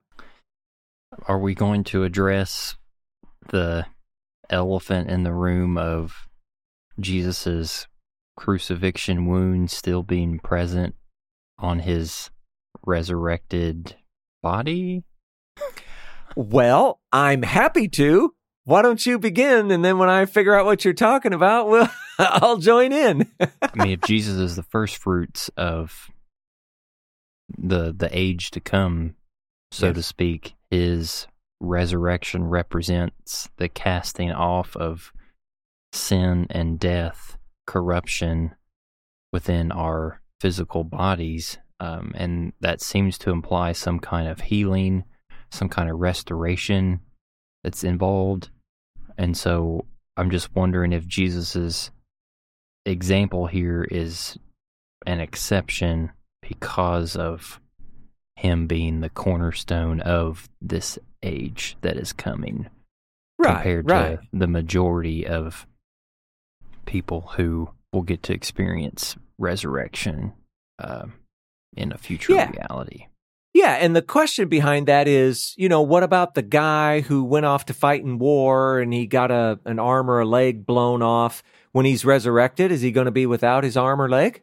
[1.27, 2.75] Are we going to address
[3.49, 3.85] the
[4.49, 6.27] elephant in the room of
[6.99, 7.87] Jesus's
[8.39, 10.95] crucifixion wound still being present
[11.57, 12.29] on his
[12.85, 13.97] resurrected
[14.41, 15.03] body.
[16.37, 18.33] Well, I'm happy to.
[18.63, 19.71] Why don't you begin?
[19.71, 23.29] And then when I figure out what you're talking about, well, I'll join in.
[23.41, 26.09] I mean, if Jesus is the first fruits of
[27.57, 29.15] the the age to come,
[29.71, 29.95] so Yes.
[29.95, 31.27] to speak, his
[31.59, 35.11] resurrection represents the casting off of
[35.91, 37.37] sin and death,
[37.69, 38.55] corruption
[39.31, 45.03] within our physical bodies, um, and that seems to imply some kind of healing,
[45.51, 46.99] some kind of restoration
[47.63, 48.49] that's involved.
[49.19, 49.85] And so,
[50.17, 51.91] I'm just wondering if Jesus's
[52.87, 54.37] example here is
[55.05, 57.61] an exception because of
[58.35, 62.67] him being the cornerstone of this age that is coming
[63.41, 64.19] compared right.
[64.19, 65.67] to the majority of
[66.89, 70.33] people who will get to experience resurrection
[70.79, 71.13] um,
[71.77, 72.49] in a future Yeah.
[72.49, 73.05] reality.
[73.53, 77.45] Yeah, and the question behind that is, you know, what about the guy who went
[77.45, 81.01] off to fight in war and he got a an arm or a leg blown
[81.01, 81.43] off?
[81.71, 84.41] When he's resurrected, is he going to be without his arm or leg?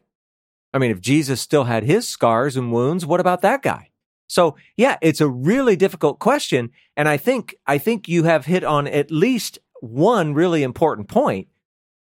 [0.73, 3.91] I mean, if Jesus still had his scars and wounds, what about that guy?
[4.29, 8.63] So, yeah, it's a really difficult question, and I think I think you have hit
[8.63, 11.47] on at least one really important point,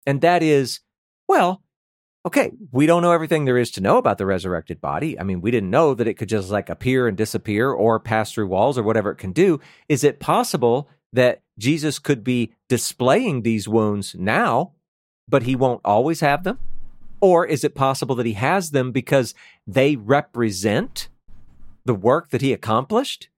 [0.07, 0.81] and that is,
[1.29, 1.63] well,
[2.25, 5.19] okay, we don't know everything there is to know about the resurrected body.
[5.19, 8.33] I mean, we didn't know that it could just like appear and disappear or pass
[8.33, 9.61] through walls or whatever it can do.
[9.89, 14.73] Is it possible that Jesus could be displaying these wounds now,
[15.29, 16.59] but he won't always have them?
[17.21, 19.35] Or is it possible that he has them because
[19.67, 21.09] they represent
[21.85, 23.29] the work that he accomplished?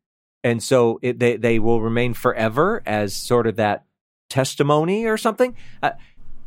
[0.42, 3.84] And so it, they, they will remain forever as sort of that
[4.30, 5.56] testimony or something?
[5.82, 5.92] Uh,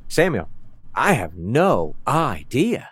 [0.08, 0.50] Samuel,
[0.96, 2.90] I have no idea.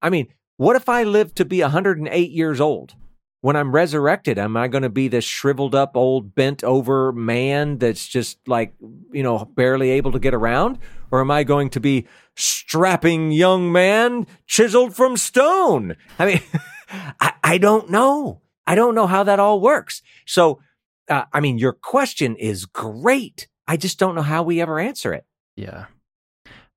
[0.00, 2.94] I mean, what if I live to be 108 years old?
[3.40, 7.78] When I'm resurrected, am I going to be this shriveled up, old, bent over man
[7.78, 8.72] that's just like,
[9.10, 10.78] you know, barely able to get around?
[11.10, 15.96] Or am I going to be strapping young man chiseled from stone?
[16.20, 16.40] I mean,
[17.20, 18.42] I, I don't know.
[18.64, 20.02] I don't know how that all works.
[20.24, 20.60] So,
[21.08, 23.48] uh, I mean, your question is great.
[23.66, 25.24] I just don't know how we ever answer it.
[25.56, 25.86] Yeah.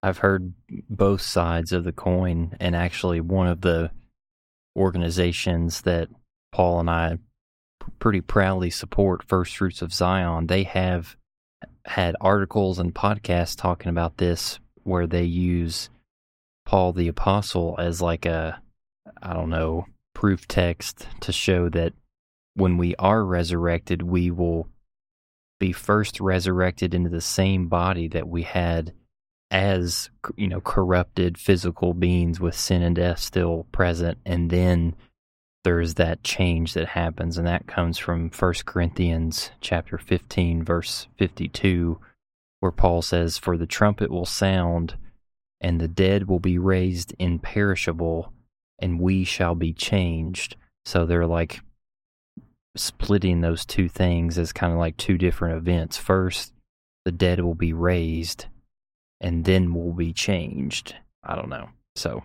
[0.06, 0.54] I've heard
[0.88, 3.90] both sides of the coin, and actually, one of the
[4.78, 6.10] organizations that
[6.52, 7.18] Paul and I
[7.98, 11.16] pretty proudly support, First Fruits of Zion, they have
[11.86, 15.90] had articles and podcasts talking about this where they use
[16.68, 18.62] Paul the Apostle as like a,
[19.24, 21.94] I don't know, proof text to show that
[22.54, 24.68] when we are resurrected, we will
[25.60, 28.94] be first resurrected into the same body that we had
[29.52, 34.96] as you know corrupted physical beings with sin and death still present and then
[35.64, 42.00] there's that change that happens and that comes from 1 Corinthians chapter 15 verse 52
[42.60, 44.96] where Paul says for the trumpet will sound
[45.62, 48.32] and the dead will be raised imperishable
[48.80, 50.56] and we shall be changed.
[50.86, 51.62] So they're like
[52.76, 55.98] splitting those two things as kind of like two different events.
[55.98, 56.54] First
[57.06, 58.46] the dead will be raised
[59.22, 60.96] and then we'll be changed.
[61.24, 61.70] I don't know.
[61.96, 62.24] So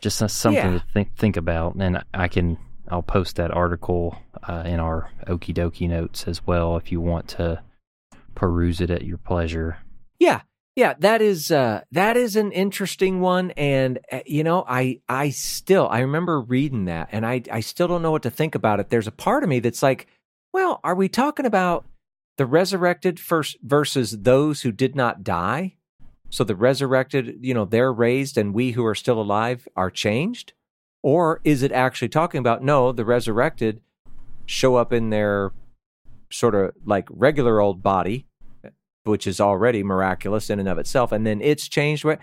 [0.00, 0.78] just something Yeah.
[0.78, 4.16] to think think about, and I can I'll post that article
[4.48, 7.62] uh, in our Okie Dokie notes as well if you want to
[8.34, 9.78] peruse it at your pleasure.
[10.18, 10.42] Yeah.
[10.76, 15.30] Yeah, that is uh that is an interesting one and uh, you know, I I
[15.30, 18.80] still I remember reading that and I I still don't know what to think about
[18.80, 18.88] it.
[18.88, 20.06] There's a part of me that's like,
[20.52, 21.84] well, are we talking about
[22.38, 25.74] the resurrected first versus those who did not die?
[26.30, 30.52] So the resurrected, you know, they're raised and we who are still alive are changed?
[31.02, 33.80] Or is it actually talking about no, the resurrected
[34.46, 35.52] show up in their
[36.30, 38.26] sort of like regular old body
[39.04, 42.04] which is already miraculous in and of itself, and then it's changed.
[42.04, 42.18] Where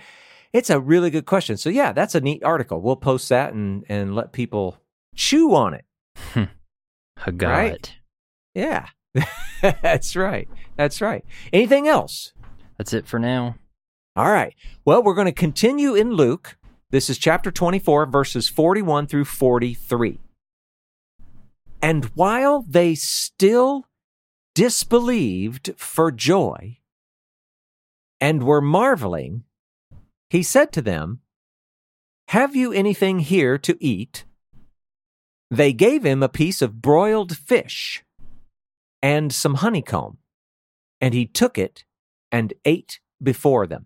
[0.54, 1.58] it's a really good question.
[1.58, 2.82] So yeah, that's a neat article.
[2.82, 4.78] We'll post that and and let people
[5.16, 5.86] chew on it.
[6.34, 6.44] Hmm.
[7.20, 7.48] Haggad.
[7.48, 7.96] Right.
[8.54, 8.88] Yeah,
[9.62, 10.48] that's right.
[10.76, 11.26] That's right.
[11.52, 12.34] Anything else?
[12.78, 13.56] That's it for now.
[14.18, 14.56] All right.
[14.84, 16.58] Well, we're going to continue in Luke.
[16.90, 20.20] This is chapter 24, verses 41 through 43.
[21.84, 23.86] And while they still
[24.56, 26.80] disbelieved for joy
[28.20, 29.44] and were marveling,
[30.32, 31.20] he said to them,
[32.30, 34.26] Have you anything here to eat?
[35.52, 38.04] They gave him a piece of broiled fish
[39.00, 40.18] and some honeycomb,
[41.00, 41.86] and he took it
[42.32, 43.86] and ate before them.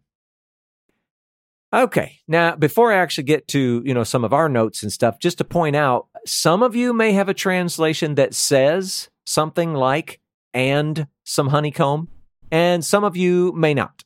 [1.74, 2.20] Okay.
[2.28, 5.38] Now, before I actually get to, you know, some of our notes and stuff, just
[5.38, 10.20] to point out, some of you may have a translation that says something like
[10.54, 12.10] and some honeycomb,
[12.52, 14.04] and some of you may not.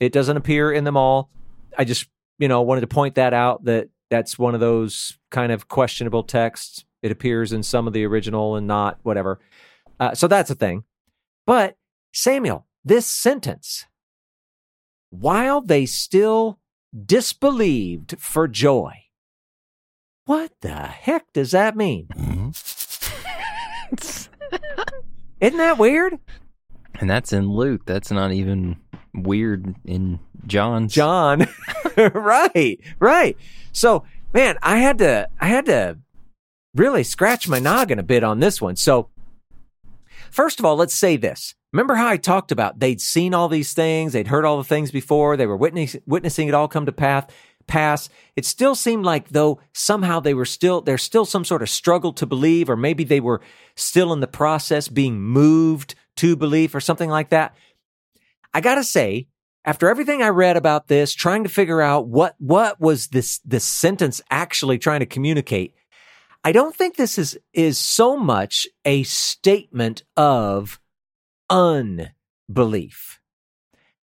[0.00, 1.30] It doesn't appear in them all.
[1.78, 2.06] I just,
[2.38, 6.24] you know, wanted to point that out that that's one of those kind of questionable
[6.24, 6.84] texts.
[7.02, 9.38] It appears in some of the original and not whatever.
[10.00, 10.82] Uh, so that's a thing.
[11.46, 11.76] But
[12.12, 13.86] Samuel, this sentence,
[15.10, 16.58] while they still
[16.94, 19.04] disbelieved for joy.
[20.24, 22.06] What the heck does that mean?
[22.14, 22.50] Mm-hmm.
[25.40, 26.18] Isn't that weird?
[27.00, 27.82] And that's in Luke.
[27.86, 28.76] That's not even
[29.14, 30.92] weird in John's.
[30.92, 31.48] John.
[31.96, 33.36] right, right.
[33.72, 35.98] So, man, I had to I had to
[36.74, 38.76] really scratch my noggin a bit on this one.
[38.76, 39.08] So,
[40.30, 41.54] first of all, let's say this.
[41.72, 44.90] Remember how I talked about they'd seen all these things, they'd heard all the things
[44.90, 47.24] before, they were witness, witnessing it all come to pass.
[47.68, 48.08] Pass.
[48.34, 52.12] It still seemed like though somehow they were still there's still some sort of struggle
[52.14, 53.40] to believe, or maybe they were
[53.76, 57.54] still in the process being moved to belief or something like that.
[58.52, 59.28] I gotta say,
[59.64, 63.64] after everything I read about this, trying to figure out what what was this this
[63.64, 65.74] sentence actually trying to communicate,
[66.42, 70.80] I don't think this is is so much a statement of
[71.50, 73.20] unbelief.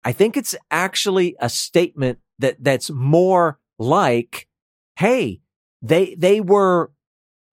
[0.03, 4.47] I think it's actually a statement that that's more like,
[4.97, 5.41] hey,
[5.81, 6.91] they they were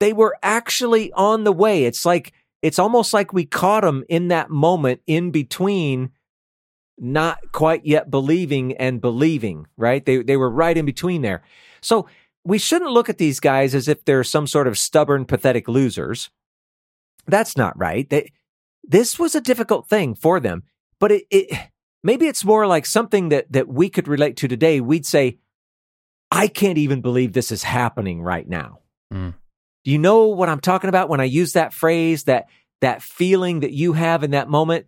[0.00, 1.84] they were actually on the way.
[1.84, 6.10] It's like it's almost like we caught them in that moment in between
[6.98, 10.04] not quite yet believing and believing, right?
[10.04, 11.42] They they were right in between there.
[11.80, 12.06] So
[12.44, 16.30] we shouldn't look at these guys as if they're some sort of stubborn, pathetic losers.
[17.26, 18.08] That's not right.
[18.08, 18.32] They,
[18.84, 20.64] this was a difficult thing for them,
[20.98, 21.70] but it, it
[22.02, 24.80] maybe it's more like something that that we could relate to today.
[24.80, 25.38] We'd say,
[26.30, 28.80] I can't even believe this is happening right now.
[29.12, 29.34] Mm.
[29.84, 32.46] Do you know what I'm talking about when I use that phrase, that
[32.80, 34.86] that feeling that you have in that moment?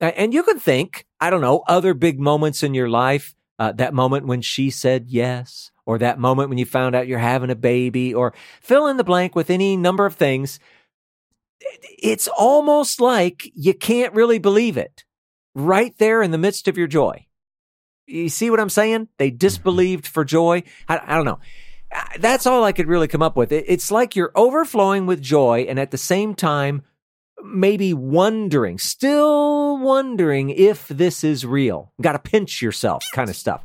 [0.00, 3.92] And you can think, I don't know, other big moments in your life, uh, that
[3.92, 7.54] moment when she said yes, or that moment when you found out you're having a
[7.54, 8.32] baby, or
[8.62, 10.58] fill in the blank with any number of things
[11.60, 15.04] it's almost like you can't really believe it
[15.54, 17.26] right there in the midst of your joy.
[18.06, 19.08] You see what I'm saying?
[19.18, 19.38] They mm-hmm.
[19.38, 20.62] disbelieved for joy.
[20.88, 21.40] I, I don't know.
[22.18, 23.50] That's all I could really come up with.
[23.50, 26.82] It's like you're overflowing with joy and at the same time,
[27.42, 31.92] maybe wondering, still wondering if this is real.
[32.00, 33.64] Got to pinch yourself kind of stuff.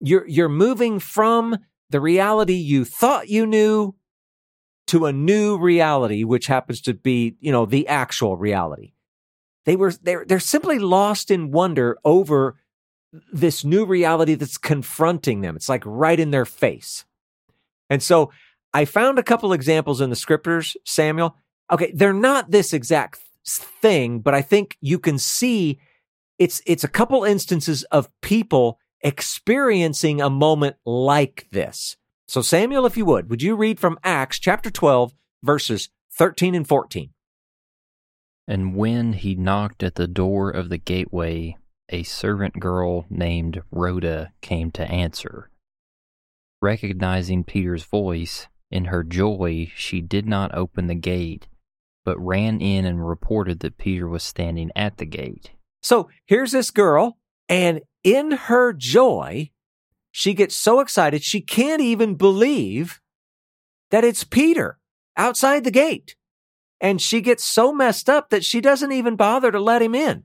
[0.00, 1.58] You're, you're moving from
[1.90, 3.94] the reality you thought you knew
[4.90, 8.92] to a new reality, which happens to be, you know, the actual reality.
[9.64, 12.56] They were, they're, they're simply lost in wonder over
[13.32, 15.54] this new reality that's confronting them.
[15.54, 17.04] It's like right in their face.
[17.88, 18.32] And so
[18.74, 21.36] I found a couple examples in the scriptures, Samuel.
[21.70, 25.78] Okay, they're not this exact thing, but I think you can see
[26.38, 31.96] it's it's a couple instances of people experiencing a moment like this.
[32.30, 36.64] So, Samuel, if you would, would you read from Acts chapter 12, verses 13 and
[36.64, 37.10] 14?
[38.46, 41.56] And when he knocked at the door of the gateway,
[41.88, 45.50] a servant girl named Rhoda came to answer.
[46.62, 51.48] Recognizing Peter's voice, in her joy, she did not open the gate,
[52.04, 55.50] but ran in and reported that Peter was standing at the gate.
[55.82, 57.18] So here's this girl,
[57.48, 59.50] and in her joy,
[60.10, 63.00] she gets so excited she can't even believe
[63.90, 64.78] that it's Peter
[65.16, 66.16] outside the gate.
[66.80, 70.24] And she gets so messed up that she doesn't even bother to let him in.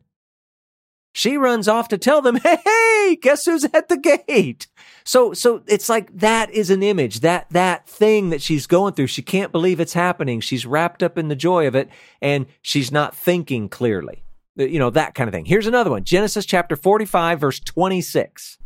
[1.14, 4.68] She runs off to tell them, "Hey, hey guess who's at the gate?"
[5.04, 9.08] So so it's like that is an image, that that thing that she's going through.
[9.08, 10.40] She can't believe it's happening.
[10.40, 11.90] She's wrapped up in the joy of it
[12.22, 14.24] and she's not thinking clearly.
[14.58, 15.46] You know, that kind of thing.
[15.46, 16.06] Here's another one.
[16.06, 18.58] Genesis chapter 45 verse 26.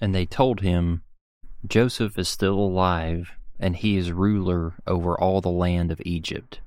[0.00, 1.02] And they told him,
[1.66, 6.60] Joseph is still alive, and he is ruler over all the land of Egypt.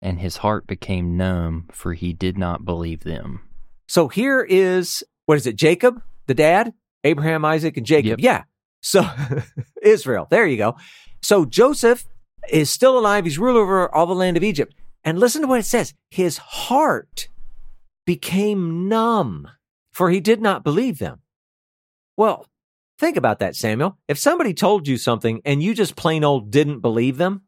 [0.00, 3.40] And his heart became numb, for he did not believe them.
[3.88, 6.72] So here is, what is it, Jacob, the dad?
[7.02, 8.18] Abraham, Isaac, and Jacob.
[8.18, 8.20] Yep.
[8.20, 8.44] Yeah.
[8.80, 9.04] So
[9.82, 10.76] Israel, there you go.
[11.22, 12.06] So Joseph
[12.50, 13.24] is still alive.
[13.24, 14.74] He's ruler over all the land of Egypt.
[15.02, 17.28] And listen to what it says his heart
[18.06, 19.48] became numb,
[19.92, 21.20] for he did not believe them.
[22.16, 22.46] Well,
[22.98, 23.98] think about that, Samuel.
[24.08, 27.42] If somebody told you something and you just plain old didn't believe them,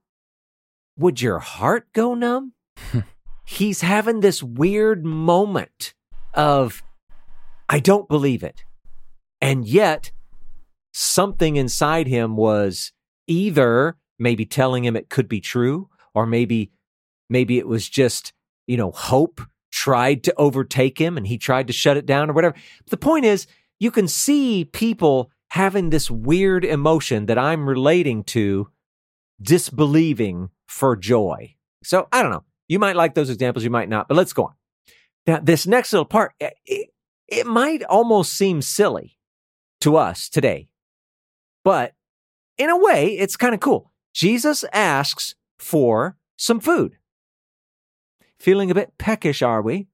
[0.99, 2.53] would your heart go numb?
[3.45, 5.95] He's having this weird moment
[6.35, 6.83] of,
[7.69, 8.65] I don't believe it.
[9.41, 10.11] And yet,
[10.93, 12.93] something inside him was
[13.27, 16.71] either maybe telling him it could be true or maybe
[17.29, 18.33] maybe it was just
[18.67, 22.33] you know hope tried to overtake him and he tried to shut it down or
[22.33, 23.47] whatever but the point is
[23.79, 28.69] you can see people having this weird emotion that i'm relating to
[29.41, 34.09] disbelieving for joy so i don't know you might like those examples you might not
[34.09, 34.55] but let's go on
[35.27, 36.89] now this next little part eh, it,
[37.29, 39.19] it might almost seem silly
[39.81, 40.69] to us today
[41.67, 41.95] but
[42.59, 43.93] in a way, it's kind of cool.
[44.15, 46.97] Jesus asks for some food.
[48.39, 49.89] Feeling a bit peckish, are we?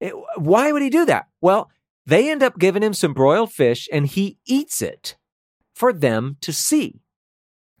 [0.00, 1.26] It, why would he do that?
[1.40, 1.70] Well,
[2.06, 5.16] they end up giving him some broiled fish and he eats it
[5.74, 7.00] for them to see.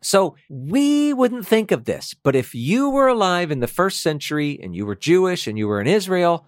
[0.02, 4.58] So we wouldn't think of this, but if you were alive in the first century
[4.60, 6.46] and you were Jewish and you were in Israel,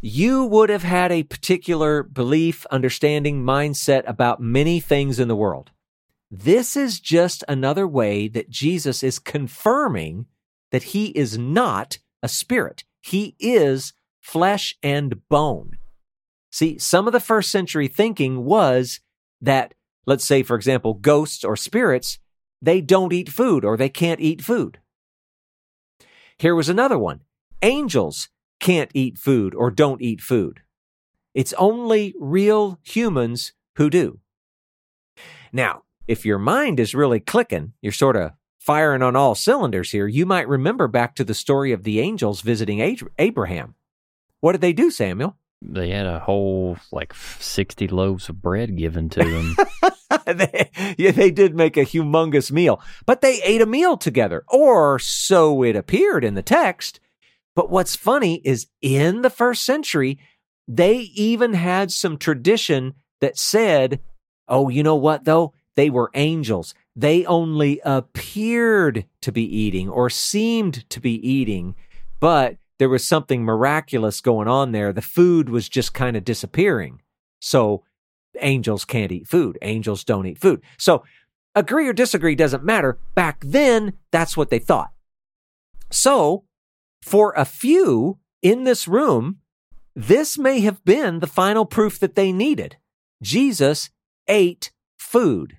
[0.00, 5.70] you would have had a particular belief, understanding, mindset about many things in the world.
[6.28, 10.26] This is just another way that Jesus is confirming
[10.72, 12.82] that he is not a spirit.
[13.00, 15.78] He is flesh and bone.
[16.52, 19.00] See, some of the first century thinking was
[19.40, 19.72] that,
[20.04, 22.18] let's say, for example, ghosts or spirits,
[22.60, 24.78] they don't eat food or they can't eat food.
[26.38, 27.20] Here was another one.
[27.62, 28.28] Angels
[28.60, 30.60] can't eat food or don't eat food.
[31.34, 34.20] It's only real humans who do.
[35.52, 40.06] Now, if your mind is really clicking, you're sort of firing on all cylinders here,
[40.06, 43.74] you might remember back to the story of the angels visiting Abraham.
[44.40, 45.36] What did they do, Samuel?
[45.64, 49.56] They had a whole like 60 loaves of bread given to them.
[50.26, 54.98] they, yeah, they did make a humongous meal, but they ate a meal together, or
[54.98, 57.00] so it appeared in the text.
[57.54, 60.18] But what's funny is in the first century,
[60.66, 64.00] they even had some tradition that said,
[64.48, 65.52] oh, you know what, though?
[65.76, 66.74] They were angels.
[66.94, 71.74] They only appeared to be eating or seemed to be eating,
[72.20, 74.92] but there was something miraculous going on there.
[74.92, 77.00] The food was just kind of disappearing.
[77.38, 77.84] So
[78.40, 79.56] angels can't eat food.
[79.62, 80.62] Angels don't eat food.
[80.78, 81.04] So
[81.54, 82.98] agree or disagree doesn't matter.
[83.14, 84.90] Back then, that's what they thought.
[85.92, 86.42] So
[87.00, 89.36] for a few in this room,
[89.94, 92.78] this may have been the final proof that they needed.
[93.22, 93.90] Jesus
[94.26, 95.58] ate food.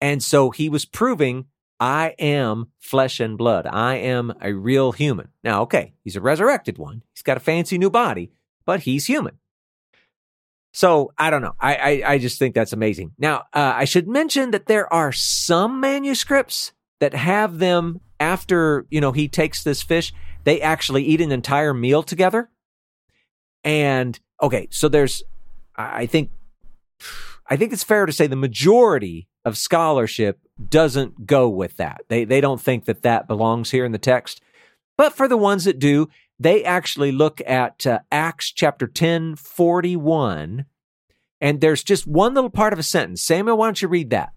[0.00, 1.44] And so he was proving,
[1.82, 3.66] I am flesh and blood.
[3.66, 5.30] I am a real human.
[5.42, 7.02] Now, okay, he's a resurrected one.
[7.12, 8.30] He's got a fancy new body,
[8.64, 9.38] but he's human.
[10.72, 11.56] So I don't know.
[11.58, 13.14] I, I, I just think that's amazing.
[13.18, 16.70] Now, uh, I should mention that there are some manuscripts
[17.00, 20.12] that have them after, you know, he takes this fish
[20.44, 22.48] they actually eat an entire meal together.
[23.64, 25.24] And okay, so there's,
[25.74, 26.30] I think,
[27.50, 32.02] I think it's fair to say the majority of scholarship doesn't go with that.
[32.08, 34.40] They they don't think that that belongs here in the text.
[34.96, 40.66] But for the ones that do, they actually look at uh, Acts chapter 10, 41,
[41.40, 43.22] and there's just one little part of a sentence.
[43.22, 44.32] Samuel, why don't you read that?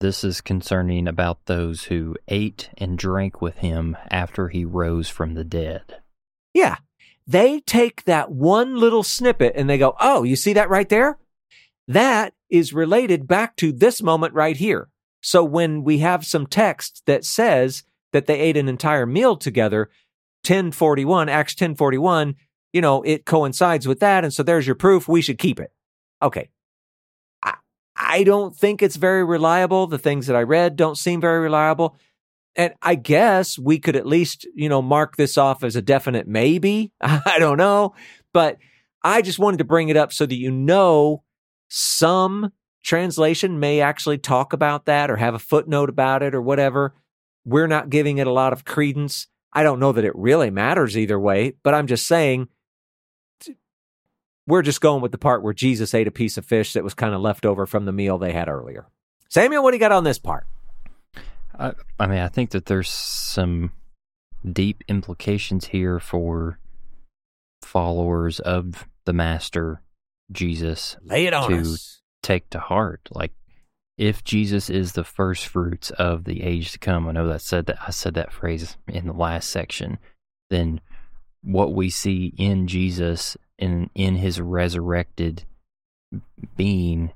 [0.00, 5.34] This is concerning about those who ate and drank with him after he rose from
[5.34, 6.00] the dead.
[6.52, 6.76] Yeah.
[7.26, 11.18] They take that one little snippet and they go, Oh, you see that right there?
[11.88, 14.88] That is related back to this moment right here.
[15.26, 19.90] So when we have some text that says that they ate an entire meal together,
[20.46, 22.36] 1041, Acts 1041,
[22.72, 24.22] you know, it coincides with that.
[24.22, 25.08] And so there's your proof.
[25.08, 25.72] We should keep it.
[26.22, 26.48] Okay.
[27.96, 29.88] I don't think it's very reliable.
[29.88, 31.96] The things that I read don't seem very reliable.
[32.54, 36.28] And I guess we could at least, you know, mark this off as a definite
[36.28, 36.92] maybe.
[37.00, 37.96] I don't know.
[38.32, 38.58] But
[39.02, 41.24] I just wanted to bring it up so that you know
[41.66, 42.52] some
[42.86, 46.94] translation may actually talk about that or have a footnote about it or whatever.
[47.44, 49.26] We're not giving it a lot of credence.
[49.52, 52.48] I don't know that it really matters either way, but I'm just saying
[54.46, 56.94] we're just going with the part where Jesus ate a piece of fish that was
[56.94, 58.86] kind of left over from the meal they had earlier.
[59.28, 60.46] Samuel, what do you got on this part?
[61.58, 63.72] I, I mean, I think that there's some
[64.48, 66.60] deep implications here for
[67.62, 69.82] followers of the Master
[70.30, 70.96] Jesus.
[71.02, 72.02] Lay it on to us.
[72.26, 73.08] Take to heart.
[73.10, 73.32] Like,
[73.96, 77.66] if Jesus is the first fruits of the age to come, I know that said
[77.66, 79.98] that I said that phrase in the last section.
[80.50, 80.80] Then
[81.42, 85.44] what we see in Jesus in in his resurrected
[86.56, 87.12] being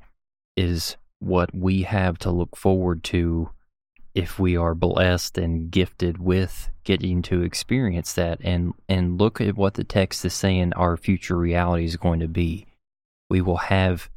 [0.56, 3.50] is what we have to look forward to
[4.14, 9.56] if we are blessed and gifted with getting to experience that and and look at
[9.56, 12.66] what the text is saying our future reality is going to be
[13.28, 14.08] we will have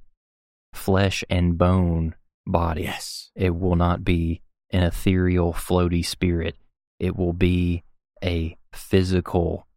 [0.74, 2.16] flesh and bone
[2.46, 2.84] body.
[2.84, 3.32] Yes.
[3.36, 6.58] It will not be an ethereal, floaty spirit.
[7.00, 7.84] It will be
[8.24, 9.68] a physical,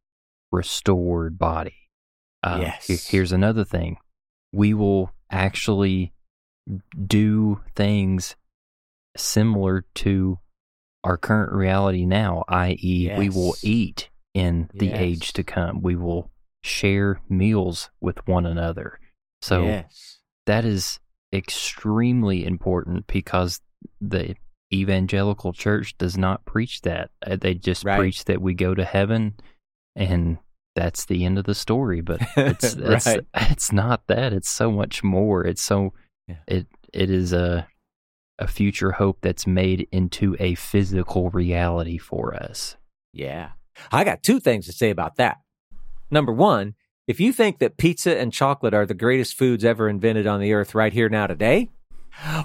[0.51, 1.75] restored body.
[2.43, 2.87] Uh, Yes.
[2.87, 3.99] he- here's another thing
[4.53, 6.13] we will actually
[7.07, 8.37] do things
[9.17, 10.39] similar to
[11.05, 14.99] our current reality now, i.e., we will eat in the Yes.
[14.99, 15.83] age to come.
[15.83, 16.31] We will
[16.63, 18.99] share meals with one another.
[19.43, 20.16] So yes.
[20.47, 20.99] That is
[21.33, 23.61] extremely important because
[24.01, 24.35] the
[24.73, 27.11] evangelical church does not preach that.
[27.27, 27.99] Uh, They just Right.
[27.99, 29.35] preach that we go to heaven
[29.95, 30.39] and
[30.75, 32.01] that's the end of the story.
[32.01, 33.27] But it's it's Right.
[33.35, 34.33] it's not that.
[34.33, 35.45] It's so much more.
[35.45, 35.93] It's so
[36.29, 36.37] Yeah.
[36.47, 37.67] it it is a
[38.39, 42.77] a future hope that's made into a physical reality for us.
[43.13, 43.53] Yeah.
[43.91, 45.39] I got two things to say about that.
[46.11, 46.75] Number one,
[47.07, 50.53] if you think that pizza and chocolate are the greatest foods ever invented on the
[50.53, 51.71] earth right here now today,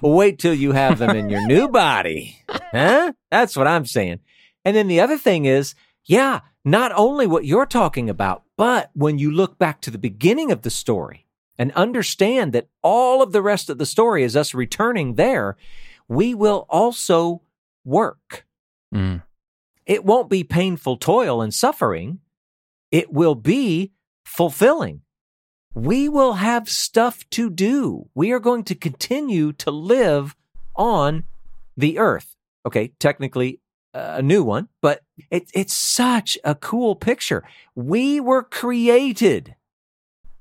[0.01, 2.37] wait till you have them in your new body.
[2.73, 3.11] Huh?
[3.29, 4.21] That's what I'm saying.
[4.63, 9.19] And then the other thing is, yeah, not only what you're talking about, but when
[9.19, 13.41] you look back to the beginning of the story and understand that all of the
[13.41, 15.57] rest of the story is us returning there,
[16.07, 17.41] we will also
[17.83, 18.45] work.
[18.95, 19.23] Mm.
[19.85, 22.19] It won't be painful toil and suffering.
[22.89, 23.91] It will be
[24.25, 25.01] fulfilling.
[25.73, 28.09] We will have stuff to do.
[28.13, 30.35] We are going to continue to live
[30.75, 31.23] on
[31.77, 32.35] the earth.
[32.65, 33.61] Okay, technically
[33.93, 37.43] uh, a new one, but it, it's such a cool picture.
[37.75, 39.55] We were created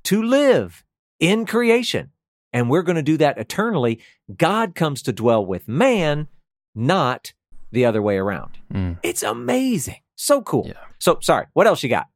[0.04, 0.84] to live
[1.18, 2.10] in creation,
[2.52, 4.00] and we're going to do that eternally.
[4.36, 6.28] God comes to dwell with man,
[6.74, 7.32] not
[7.72, 8.58] the other way around.
[8.72, 8.98] Mm.
[9.02, 10.00] It's amazing.
[10.16, 10.66] So cool.
[10.68, 10.74] Yeah.
[10.98, 12.08] So sorry, what else you got?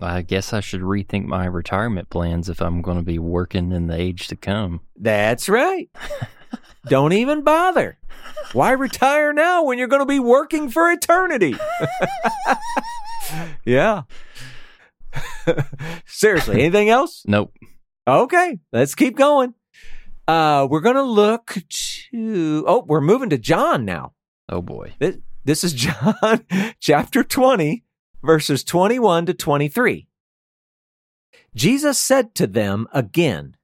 [0.00, 3.86] I guess I should rethink my retirement plans if I'm going to be working in
[3.86, 4.80] the age to come.
[4.96, 5.88] That's right.
[6.88, 7.98] Don't even bother.
[8.52, 11.56] Why retire now when you're going to be working for eternity?
[13.64, 14.02] yeah.
[16.06, 17.22] Seriously, anything else?
[17.26, 17.54] Nope.
[18.06, 19.54] Okay, let's keep going.
[20.28, 24.12] Uh, we're going to look to, oh, we're moving to John now.
[24.48, 24.94] Oh boy.
[24.98, 26.44] This, this is John
[26.80, 27.84] chapter 20,
[28.26, 30.08] verses 21 to 23.
[31.54, 33.56] Jesus said to them again,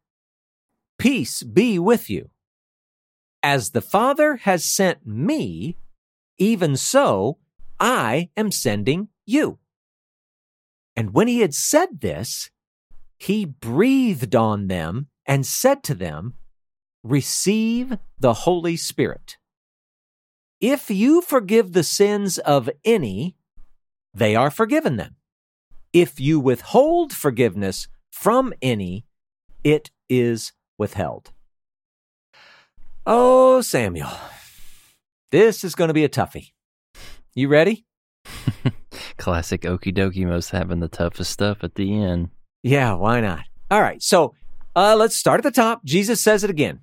[0.98, 2.30] Peace be with you.
[3.42, 5.76] As the Father has sent me,
[6.38, 7.38] even so
[7.80, 9.58] I am sending you.
[10.94, 12.50] And when he had said this,
[13.18, 16.34] he breathed on them and said to them,
[17.02, 19.38] Receive the Holy Spirit.
[20.60, 23.36] If you forgive the sins of any,
[24.14, 25.16] they are forgiven them.
[25.92, 29.04] If you withhold forgiveness from any,
[29.64, 31.32] it is withheld.
[33.06, 34.10] Oh, Samuel,
[35.30, 36.52] this is going to be a toughie.
[37.34, 37.84] You ready?
[39.16, 42.30] Classic Okie Dokie most having the toughest stuff at the end.
[42.62, 43.44] Yeah, why not?
[43.70, 44.34] All right, so
[44.76, 45.84] uh, let's start at the top.
[45.84, 46.80] Jesus says it again.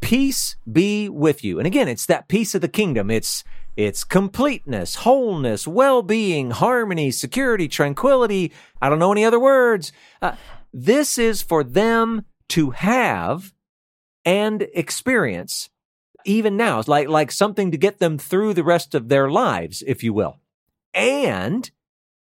[0.00, 1.58] Peace be with you.
[1.58, 3.10] And again, it's that peace of the kingdom.
[3.10, 3.44] It's
[3.76, 8.52] it's completeness, wholeness, well-being, harmony, security, tranquility.
[8.80, 9.92] I don't know any other words.
[10.22, 10.36] Uh,
[10.72, 13.52] this is for them to have
[14.24, 15.70] and experience
[16.24, 16.78] even now.
[16.78, 20.12] It's like like something to get them through the rest of their lives, if you
[20.12, 20.40] will.
[20.92, 21.70] And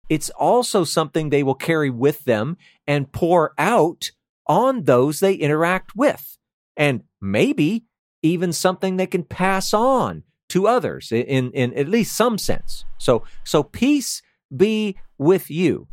[0.09, 4.11] it's also something they will carry with them and pour out
[4.47, 6.39] on those they interact with.
[6.77, 7.85] And maybe
[8.23, 10.23] even something they can pass on
[10.53, 12.85] to others in, in at least some sense.
[12.99, 14.23] So, so peace
[14.55, 15.89] be with you.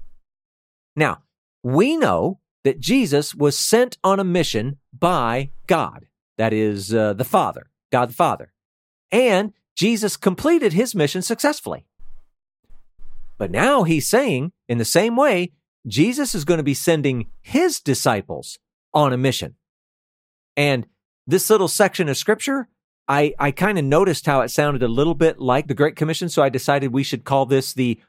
[0.96, 1.24] Now,
[1.64, 6.08] we know that Jesus was sent on a mission by God.
[6.38, 8.52] That is uh, the Father, God the Father.
[9.12, 11.86] And Jesus completed his mission successfully.
[13.38, 15.54] But now he's saying, in the same way,
[15.88, 18.60] Jesus is going to be sending his disciples
[18.94, 19.56] on a mission.
[20.58, 20.86] And
[21.26, 22.68] this little section of scripture,
[23.10, 26.30] I, I kind of noticed how it sounded a little bit like the Great Commission.
[26.30, 28.00] So I decided we should call this the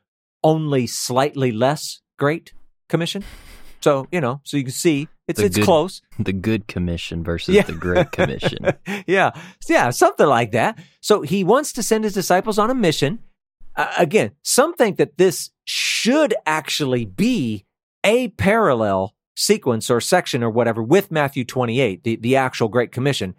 [0.45, 2.53] only slightly less Great
[2.89, 3.25] Commission.
[3.81, 6.03] So, you know, so you can see it's, The it's good- close.
[6.19, 7.63] The Good Commission versus Yeah.
[7.63, 8.59] the Great Commission.
[9.07, 9.31] yeah.
[9.69, 9.89] Yeah.
[9.91, 10.79] Something like that.
[11.01, 13.21] So he wants to send his disciples on a mission.
[13.77, 17.65] Uh, again, some think that this should actually be
[18.05, 23.35] a parallel sequence or section or whatever with Matthew 28, the, the actual Great Commission.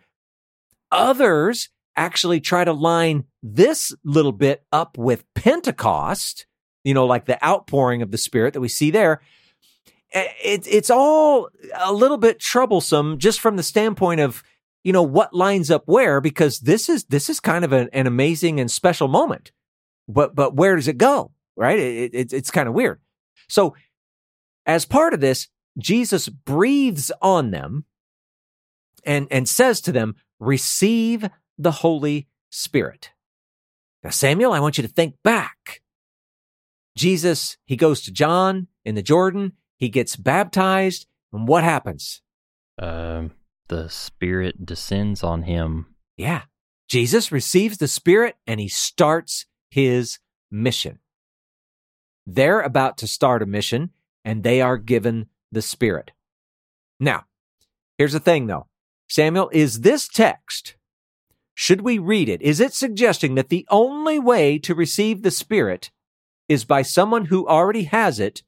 [0.91, 6.45] Others actually try to line this little bit up with Pentecost,
[6.83, 9.21] you know, like the outpouring of the Spirit that we see there.
[10.13, 14.43] Eh, it, it's all a little bit troublesome just from the standpoint of,
[14.83, 18.07] you know, what lines up where, because this is, this is kind of an, an
[18.07, 19.51] amazing and special moment.
[20.07, 21.31] But, but where does it go?
[21.55, 21.79] Right?
[21.79, 22.99] It, it, it's kind of weird.
[23.47, 23.75] So
[24.65, 27.85] as part of this, Jesus breathes on them
[29.05, 33.11] and, and says to them, receive the Holy Spirit.
[34.03, 35.81] Now, Samuel, I want you to think back.
[36.97, 39.53] Jesus, he goes to John in the Jordan.
[39.77, 41.05] He gets baptized.
[41.31, 42.21] And what happens?
[42.77, 43.31] Um,
[43.67, 45.95] the Spirit descends on him.
[46.17, 46.43] Yeah.
[46.89, 50.19] Jesus receives the Spirit and he starts his
[50.49, 50.99] mission.
[52.25, 53.91] They're about to start a mission
[54.25, 56.11] and they are given the Spirit.
[56.99, 57.25] Now,
[57.97, 58.67] here's the thing though.
[59.11, 60.75] Samuel, is this text,
[61.53, 65.91] should we read it, is it suggesting that the only way to receive the Spirit
[66.47, 68.41] is by someone who already has it,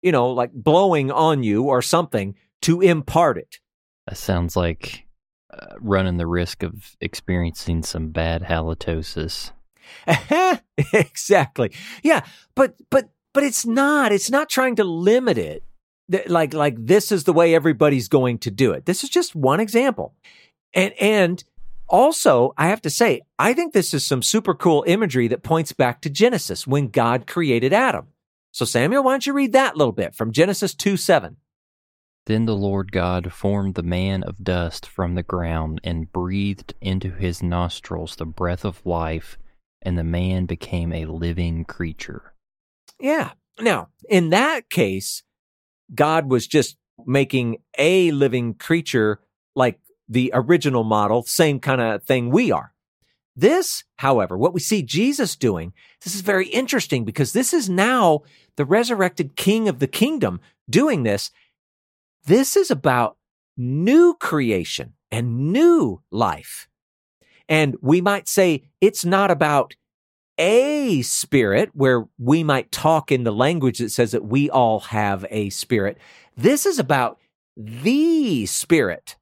[0.00, 3.58] you know, like blowing on you or something to impart it?
[4.06, 5.06] That sounds like
[5.52, 9.52] uh, running the risk of experiencing some bad halitosis.
[10.94, 11.70] exactly.
[12.02, 12.24] Yeah,
[12.54, 14.10] but but but it's not.
[14.10, 15.64] It's not trying to limit it.
[16.26, 18.86] Like like this is the way everybody's going to do it.
[18.86, 20.14] This is just one example.
[20.74, 21.44] And and
[21.88, 25.72] also, I have to say, I think this is some super cool imagery that points
[25.72, 28.08] back to Genesis when God created Adam.
[28.50, 31.36] So Samuel, why don't you read that little bit from Genesis 2 7.
[32.26, 37.10] Then the Lord God formed the man of dust from the ground and breathed into
[37.10, 39.38] his nostrils the breath of life,
[39.82, 42.32] and the man became a living creature.
[43.00, 43.32] Yeah.
[43.60, 45.24] Now, in that case,
[45.94, 46.76] God was just
[47.06, 49.20] making a living creature
[49.54, 52.72] like the original model, same kind of thing we are.
[53.34, 55.72] This, however, what we see Jesus doing,
[56.04, 58.22] this is very interesting because this is now
[58.56, 61.30] the resurrected king of the kingdom doing this.
[62.24, 63.16] This is about
[63.56, 66.68] new creation and new life.
[67.48, 69.74] And we might say it's not about
[70.38, 75.26] a spirit where we might talk in the language that says that we all have
[75.30, 75.98] a spirit.
[76.36, 77.18] This is about
[77.56, 79.16] the spirit.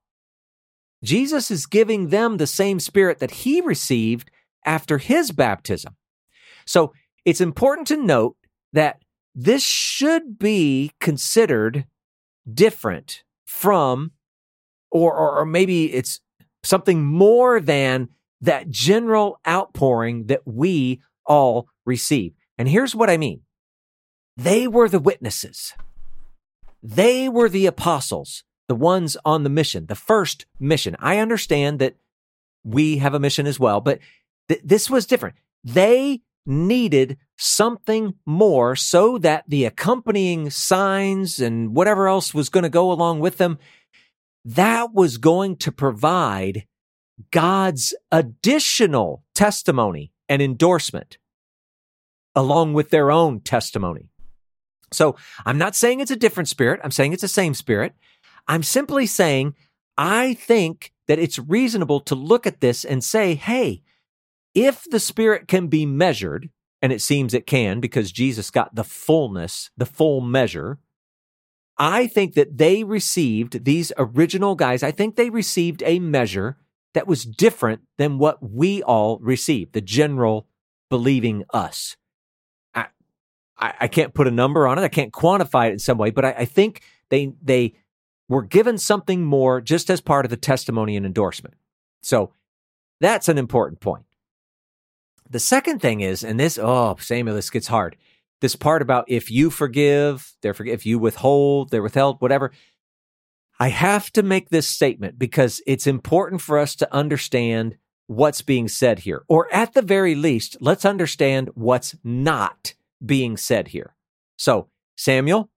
[1.03, 4.31] Jesus is giving them the same spirit that he received
[4.65, 5.97] after his baptism.
[6.67, 6.93] So
[7.25, 8.37] it's important to note
[8.73, 9.01] that
[9.35, 11.87] this should be considered
[12.53, 14.13] different from,
[14.91, 16.21] or, or, or maybe it's
[16.63, 18.09] something more than
[18.41, 22.33] that general outpouring that we all receive.
[22.59, 23.43] And here's what I mean
[24.37, 25.75] they were the witnesses,
[26.83, 30.97] they were the apostles, the ones on the mission, the first mission.
[30.99, 31.97] I understand that
[32.65, 33.99] we have a mission as well, but
[34.49, 35.37] th- this was different.
[35.65, 42.69] They needed something more so that the accompanying signs and whatever else was going to
[42.69, 43.59] go along with them,
[44.45, 46.67] that was going to provide
[47.31, 51.19] God's additional testimony and endorsement
[52.35, 54.09] along with their own testimony.
[54.93, 56.81] So I'm not saying it's a different spirit.
[56.83, 57.95] I'm saying it's the same spirit.
[58.49, 59.55] I'm simply saying
[59.97, 63.83] I think that it's reasonable to look at this and say, hey,
[64.55, 66.51] if the spirit can be measured,
[66.83, 70.79] and it seems it can because Jesus got the fullness, the full measure,
[71.77, 76.57] I think that they received, these original guys, I think they received a measure
[76.95, 80.47] that was different than what we all received, the general
[80.89, 81.97] believing us.
[82.75, 82.87] I,
[83.59, 84.83] I, I can't put a number on it.
[84.83, 87.75] I can't quantify it in some way, but I, I think they, they
[88.29, 91.55] were given something more just as part of the testimony and endorsement.
[92.03, 92.33] So
[93.01, 94.05] that's an important point.
[95.29, 97.97] The second thing is, and this, oh, Samuel, this gets hard.
[98.41, 100.75] This part about if you forgive, they're forgive.
[100.75, 102.53] If you withhold, they're withheld, whatever.
[103.61, 108.69] I have to make this statement because it's important for us to understand what's being
[108.69, 109.23] said here.
[109.29, 112.73] Or at the very least, let's understand what's not
[113.05, 113.95] being said here.
[114.39, 115.51] So, Samuel,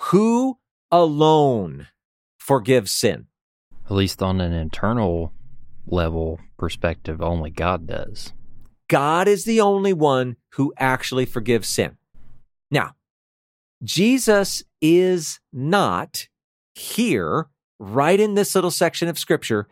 [0.00, 0.58] who
[0.90, 1.88] alone
[2.36, 3.26] forgives sin?
[3.86, 5.32] At least on an internal
[5.86, 8.34] level perspective, only God does.
[8.88, 11.96] God is the only one who actually forgives sin.
[12.70, 12.96] Now,
[13.82, 16.28] Jesus is not
[16.74, 17.48] here,
[17.78, 19.68] right in this little section of scripture,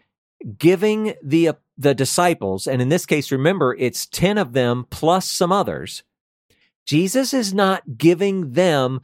[0.59, 5.27] giving the, uh, the disciples, and in this case, remember, it's 10 of them plus
[5.27, 6.03] some others.
[6.87, 9.01] Jesus is not giving them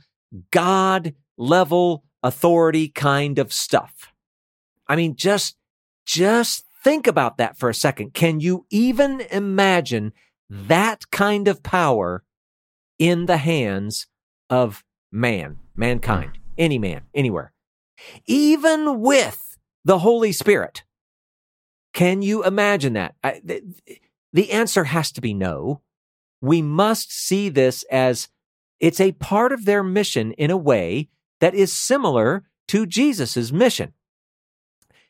[0.51, 4.12] God level authority kind of stuff.
[4.88, 5.57] I mean, just,
[6.05, 8.14] just think about that for a second.
[8.14, 10.12] Can you even imagine
[10.49, 12.24] that kind of power
[12.99, 14.07] in the hands
[14.49, 14.82] of
[15.12, 15.59] man?
[15.76, 17.53] mankind, any man, anywhere,
[18.26, 20.82] even with the Holy Spirit.
[21.92, 23.14] Can you imagine that?
[23.24, 23.62] I, the,
[24.32, 25.80] the answer has to be no.
[26.40, 28.28] We must see this as
[28.80, 31.09] it's a part of their mission in a way
[31.40, 33.94] that is similar to Jesus' mission.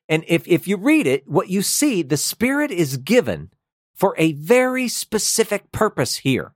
[0.09, 3.51] And if, if you read it, what you see, the Spirit is given
[3.95, 6.55] for a very specific purpose here.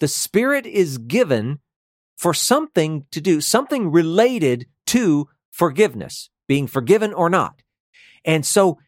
[0.00, 1.60] The Spirit is given
[2.16, 7.62] for something to do, something related to forgiveness, being forgiven or not.
[8.24, 8.78] And so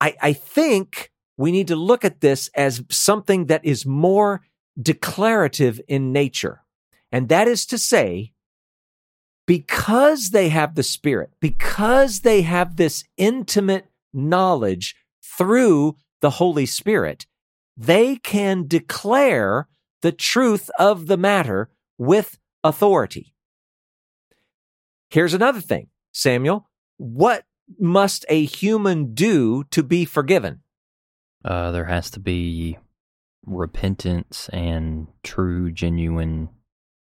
[0.00, 4.42] I, I think we need to look at this as something that is more
[4.80, 6.62] declarative in nature.
[7.12, 8.32] And that is to say,
[9.46, 17.26] because they have the Spirit, because they have this intimate knowledge through the Holy Spirit,
[17.76, 19.66] they can declare
[20.02, 23.34] the truth of the matter with authority.
[25.10, 26.68] Here's another thing, Samuel.
[26.96, 27.44] What
[27.78, 30.60] must a human do to be forgiven?
[31.44, 32.78] Uh, there has to be
[33.44, 36.50] repentance and true, genuine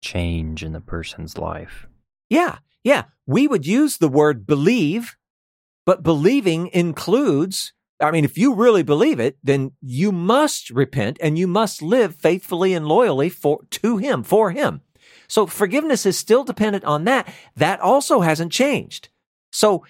[0.03, 1.87] change in the person's life.
[2.29, 3.05] Yeah, yeah.
[3.27, 5.17] We would use the word believe,
[5.87, 11.39] but believing includes, I mean, if you really believe it, then you must repent and
[11.39, 14.83] you must live faithfully and loyally for, to Him, for Him.
[15.29, 17.33] So forgiveness is still dependent on that.
[17.57, 19.09] That also hasn't changed.
[19.53, 19.85] So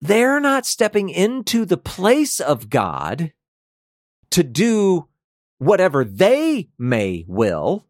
[0.00, 3.32] they're not stepping into the place of God
[4.30, 5.08] to do
[5.58, 7.86] whatever they may will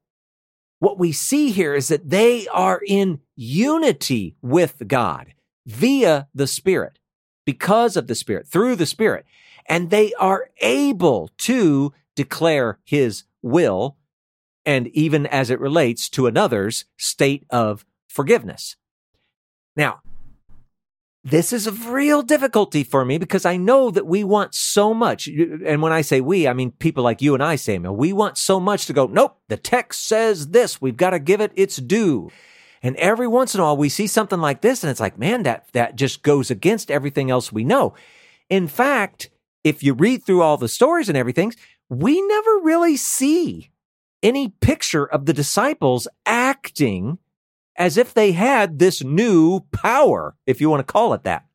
[0.82, 5.32] what we see here is that they are in unity with God
[5.64, 6.98] via the Spirit,
[7.46, 9.24] because of the Spirit, through the Spirit.
[9.66, 13.96] And they are able to declare His will,
[14.64, 18.76] and even as it relates to another's state of forgiveness.
[19.76, 20.00] Now,
[21.24, 25.28] this is a real difficulty for me because I know that we want so much.
[25.28, 27.94] And when I say we, I mean people like you and I, Samuel.
[27.94, 30.80] We want so much to go, nope, the text says this.
[30.80, 32.30] We've got to give it its due.
[32.82, 35.44] And every once in a while we see something like this and it's like, man,
[35.44, 37.94] that, that just goes against everything else we know.
[38.50, 39.30] In fact,
[39.62, 41.54] if you read through all the stories and everything,
[41.88, 43.70] we never really see
[44.22, 47.18] any picture of the disciples acting
[47.76, 51.46] as if they had this new power, if you want to call it that.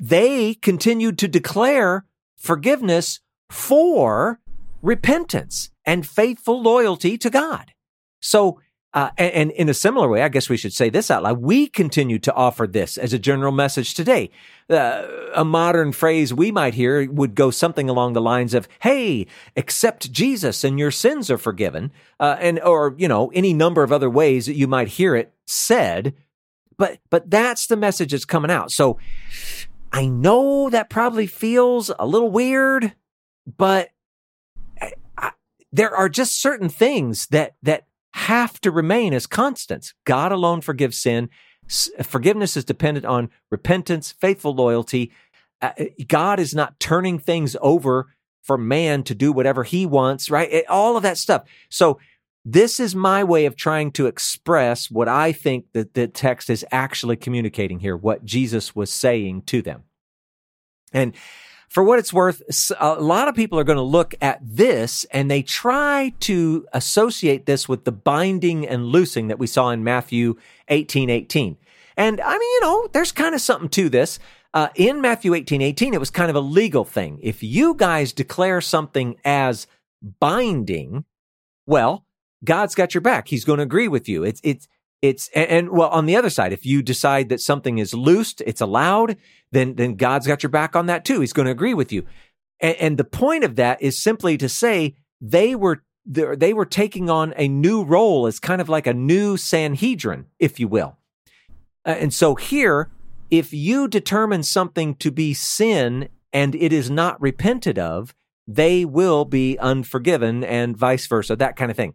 [0.00, 2.04] They continued to declare
[2.36, 4.40] forgiveness for
[4.82, 7.72] repentance and faithful loyalty to God.
[8.20, 8.60] So
[8.96, 11.42] uh, and, and, in a similar way, I guess we should say this out loud.
[11.42, 14.30] We continue to offer this as a general message today.
[14.70, 19.26] Uh, a modern phrase we might hear would go something along the lines of, "Hey,
[19.54, 23.92] accept Jesus and your sins are forgiven," uh, and or you know any number of
[23.92, 26.14] other ways that you might hear it said.
[26.78, 28.72] But but that's the message that's coming out.
[28.72, 28.98] So
[29.92, 32.94] I know that probably feels a little weird,
[33.58, 33.90] but
[34.80, 35.32] I, I,
[35.70, 37.84] there are just certain things that that
[38.16, 39.92] have to remain as constants.
[40.04, 41.28] God alone forgives sin.
[42.02, 45.12] Forgiveness is dependent on repentance, faithful loyalty.
[45.60, 45.72] Uh,
[46.08, 48.06] God is not turning things over
[48.42, 50.64] for man to do whatever he wants, right?
[50.66, 51.44] All of that stuff.
[51.68, 51.98] So
[52.42, 56.64] this is my way of trying to express what I think that the text is
[56.72, 59.82] actually communicating here, what Jesus was saying to them.
[60.90, 61.12] And
[61.68, 62.42] for what it's worth,
[62.78, 67.46] a lot of people are going to look at this and they try to associate
[67.46, 70.36] this with the binding and loosing that we saw in Matthew
[70.68, 71.56] 18 18.
[71.96, 74.18] And I mean, you know, there's kind of something to this.
[74.54, 77.18] Uh, in Matthew 18 18, it was kind of a legal thing.
[77.22, 79.66] If you guys declare something as
[80.20, 81.04] binding,
[81.66, 82.06] well,
[82.44, 83.28] God's got your back.
[83.28, 84.24] He's going to agree with you.
[84.24, 84.68] It's, it's,
[85.02, 88.42] it's and, and, well on the other side if you decide that something is loosed
[88.46, 89.16] it's allowed
[89.52, 91.20] then then god's got your back on that too.
[91.20, 92.04] He's going to agree with you.
[92.60, 97.10] And, and the point of that is simply to say they were they were taking
[97.10, 100.96] on a new role as kind of like a new sanhedrin if you will.
[101.84, 102.90] Uh, and so here
[103.30, 108.14] if you determine something to be sin and it is not repented of
[108.46, 111.94] they will be unforgiven and vice versa that kind of thing.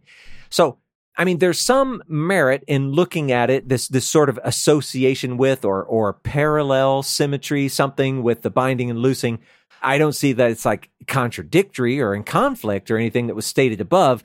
[0.50, 0.78] So
[1.16, 5.64] I mean, there's some merit in looking at it, this this sort of association with
[5.64, 9.38] or or parallel symmetry, something with the binding and loosing.
[9.82, 13.80] I don't see that it's like contradictory or in conflict or anything that was stated
[13.80, 14.22] above,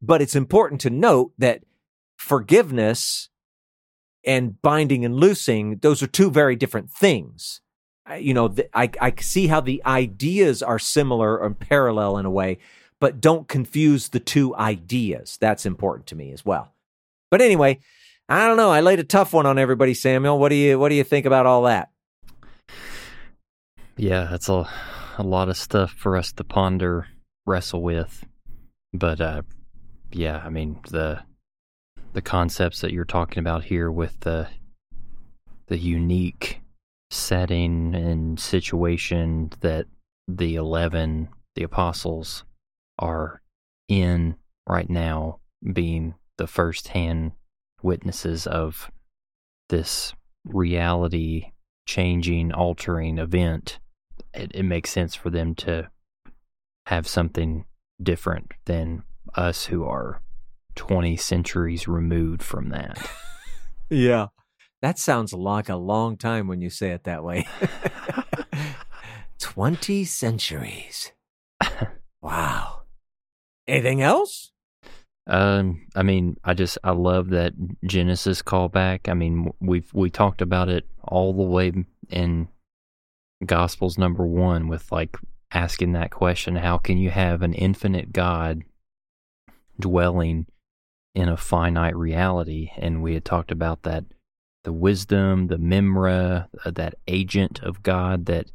[0.00, 1.62] but it's important to note that
[2.16, 3.28] forgiveness
[4.24, 7.60] and binding and loosing, those are two very different things.
[8.18, 12.58] You know, I, I see how the ideas are similar or parallel in a way,
[13.00, 15.38] but don't confuse the two ideas.
[15.40, 16.74] That's important to me as well.
[17.30, 17.80] But anyway,
[18.28, 18.70] I don't know.
[18.70, 20.38] I laid a tough one on everybody, Samuel.
[20.38, 21.90] What do you what do you think about all that?
[23.96, 24.68] Yeah, that's a
[25.18, 27.08] a lot of stuff for us to ponder,
[27.46, 28.24] wrestle with.
[28.92, 29.42] But uh
[30.12, 31.20] yeah, I mean the
[32.12, 34.48] the concepts that you're talking about here with the
[35.68, 36.60] the unique
[37.10, 39.86] setting and situation that
[40.28, 42.44] the 11 the apostles
[43.00, 43.42] are
[43.88, 44.36] in
[44.68, 45.40] right now
[45.72, 47.32] being the first hand
[47.82, 48.90] witnesses of
[49.68, 51.50] this reality
[51.86, 53.80] changing altering event
[54.32, 55.90] it, it makes sense for them to
[56.86, 57.64] have something
[58.00, 59.02] different than
[59.34, 60.22] us who are
[60.76, 63.10] 20 centuries removed from that
[63.90, 64.28] Yeah.
[64.82, 67.46] That sounds like a long time when you say it that way.
[69.40, 71.12] 20 centuries.
[72.22, 72.79] Wow.
[73.70, 74.50] Anything else?
[75.28, 77.52] Um, I mean, I just I love that
[77.84, 79.08] Genesis callback.
[79.08, 81.72] I mean, we've we talked about it all the way
[82.08, 82.48] in
[83.46, 85.16] Gospels number one with like
[85.52, 88.64] asking that question: How can you have an infinite God
[89.78, 90.46] dwelling
[91.14, 92.70] in a finite reality?
[92.76, 94.04] And we had talked about that
[94.64, 98.50] the wisdom, the memra, uh, that agent of God that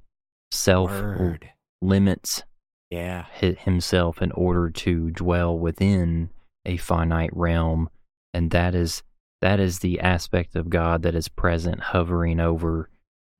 [0.52, 1.52] self Word.
[1.82, 2.44] limits
[2.90, 3.26] Yeah.
[3.40, 6.30] himself in order to dwell within
[6.66, 7.90] a finite realm
[8.34, 9.04] and that is
[9.42, 12.90] that is the aspect of God that is present hovering over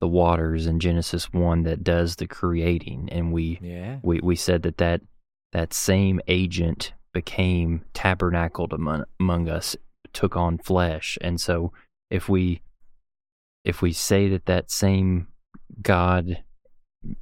[0.00, 3.98] the waters in Genesis 1 that does the creating and we Yeah.
[4.02, 5.00] we we said that that
[5.52, 9.74] that same agent became tabernacled among, among us
[10.12, 11.72] took on flesh and so
[12.10, 12.60] if we
[13.64, 15.28] if we say that that same
[15.82, 16.42] god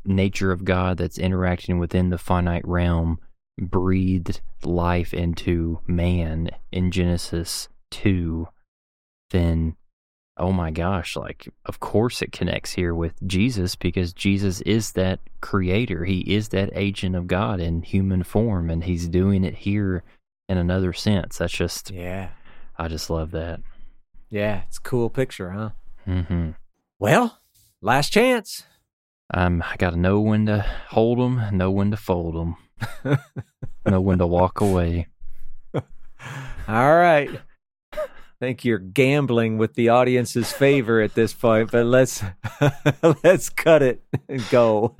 [0.05, 3.19] nature of god that's interacting within the finite realm
[3.61, 8.49] breathed life into man in Genesis 2
[9.31, 9.77] then
[10.37, 15.21] oh my gosh like of course it connects here with Jesus because Jesus is that
[15.41, 20.03] creator he is that agent of God in human form and he's doing it here
[20.49, 22.31] in another sense that's just Yeah.
[22.77, 23.61] I just love that
[24.31, 24.63] Yeah.
[24.67, 25.71] It's a cool picture, huh?
[26.09, 26.51] Mm-hmm.
[26.99, 27.39] Well,
[27.81, 28.65] last chance.
[29.35, 33.19] Um I got to know when to hold them know when to fold them
[33.87, 35.09] know when to walk away
[36.69, 37.31] All right.
[37.93, 37.99] I
[38.41, 42.23] think you're gambling with the audience's favor at this point, but let's
[43.23, 44.97] let's cut it and go.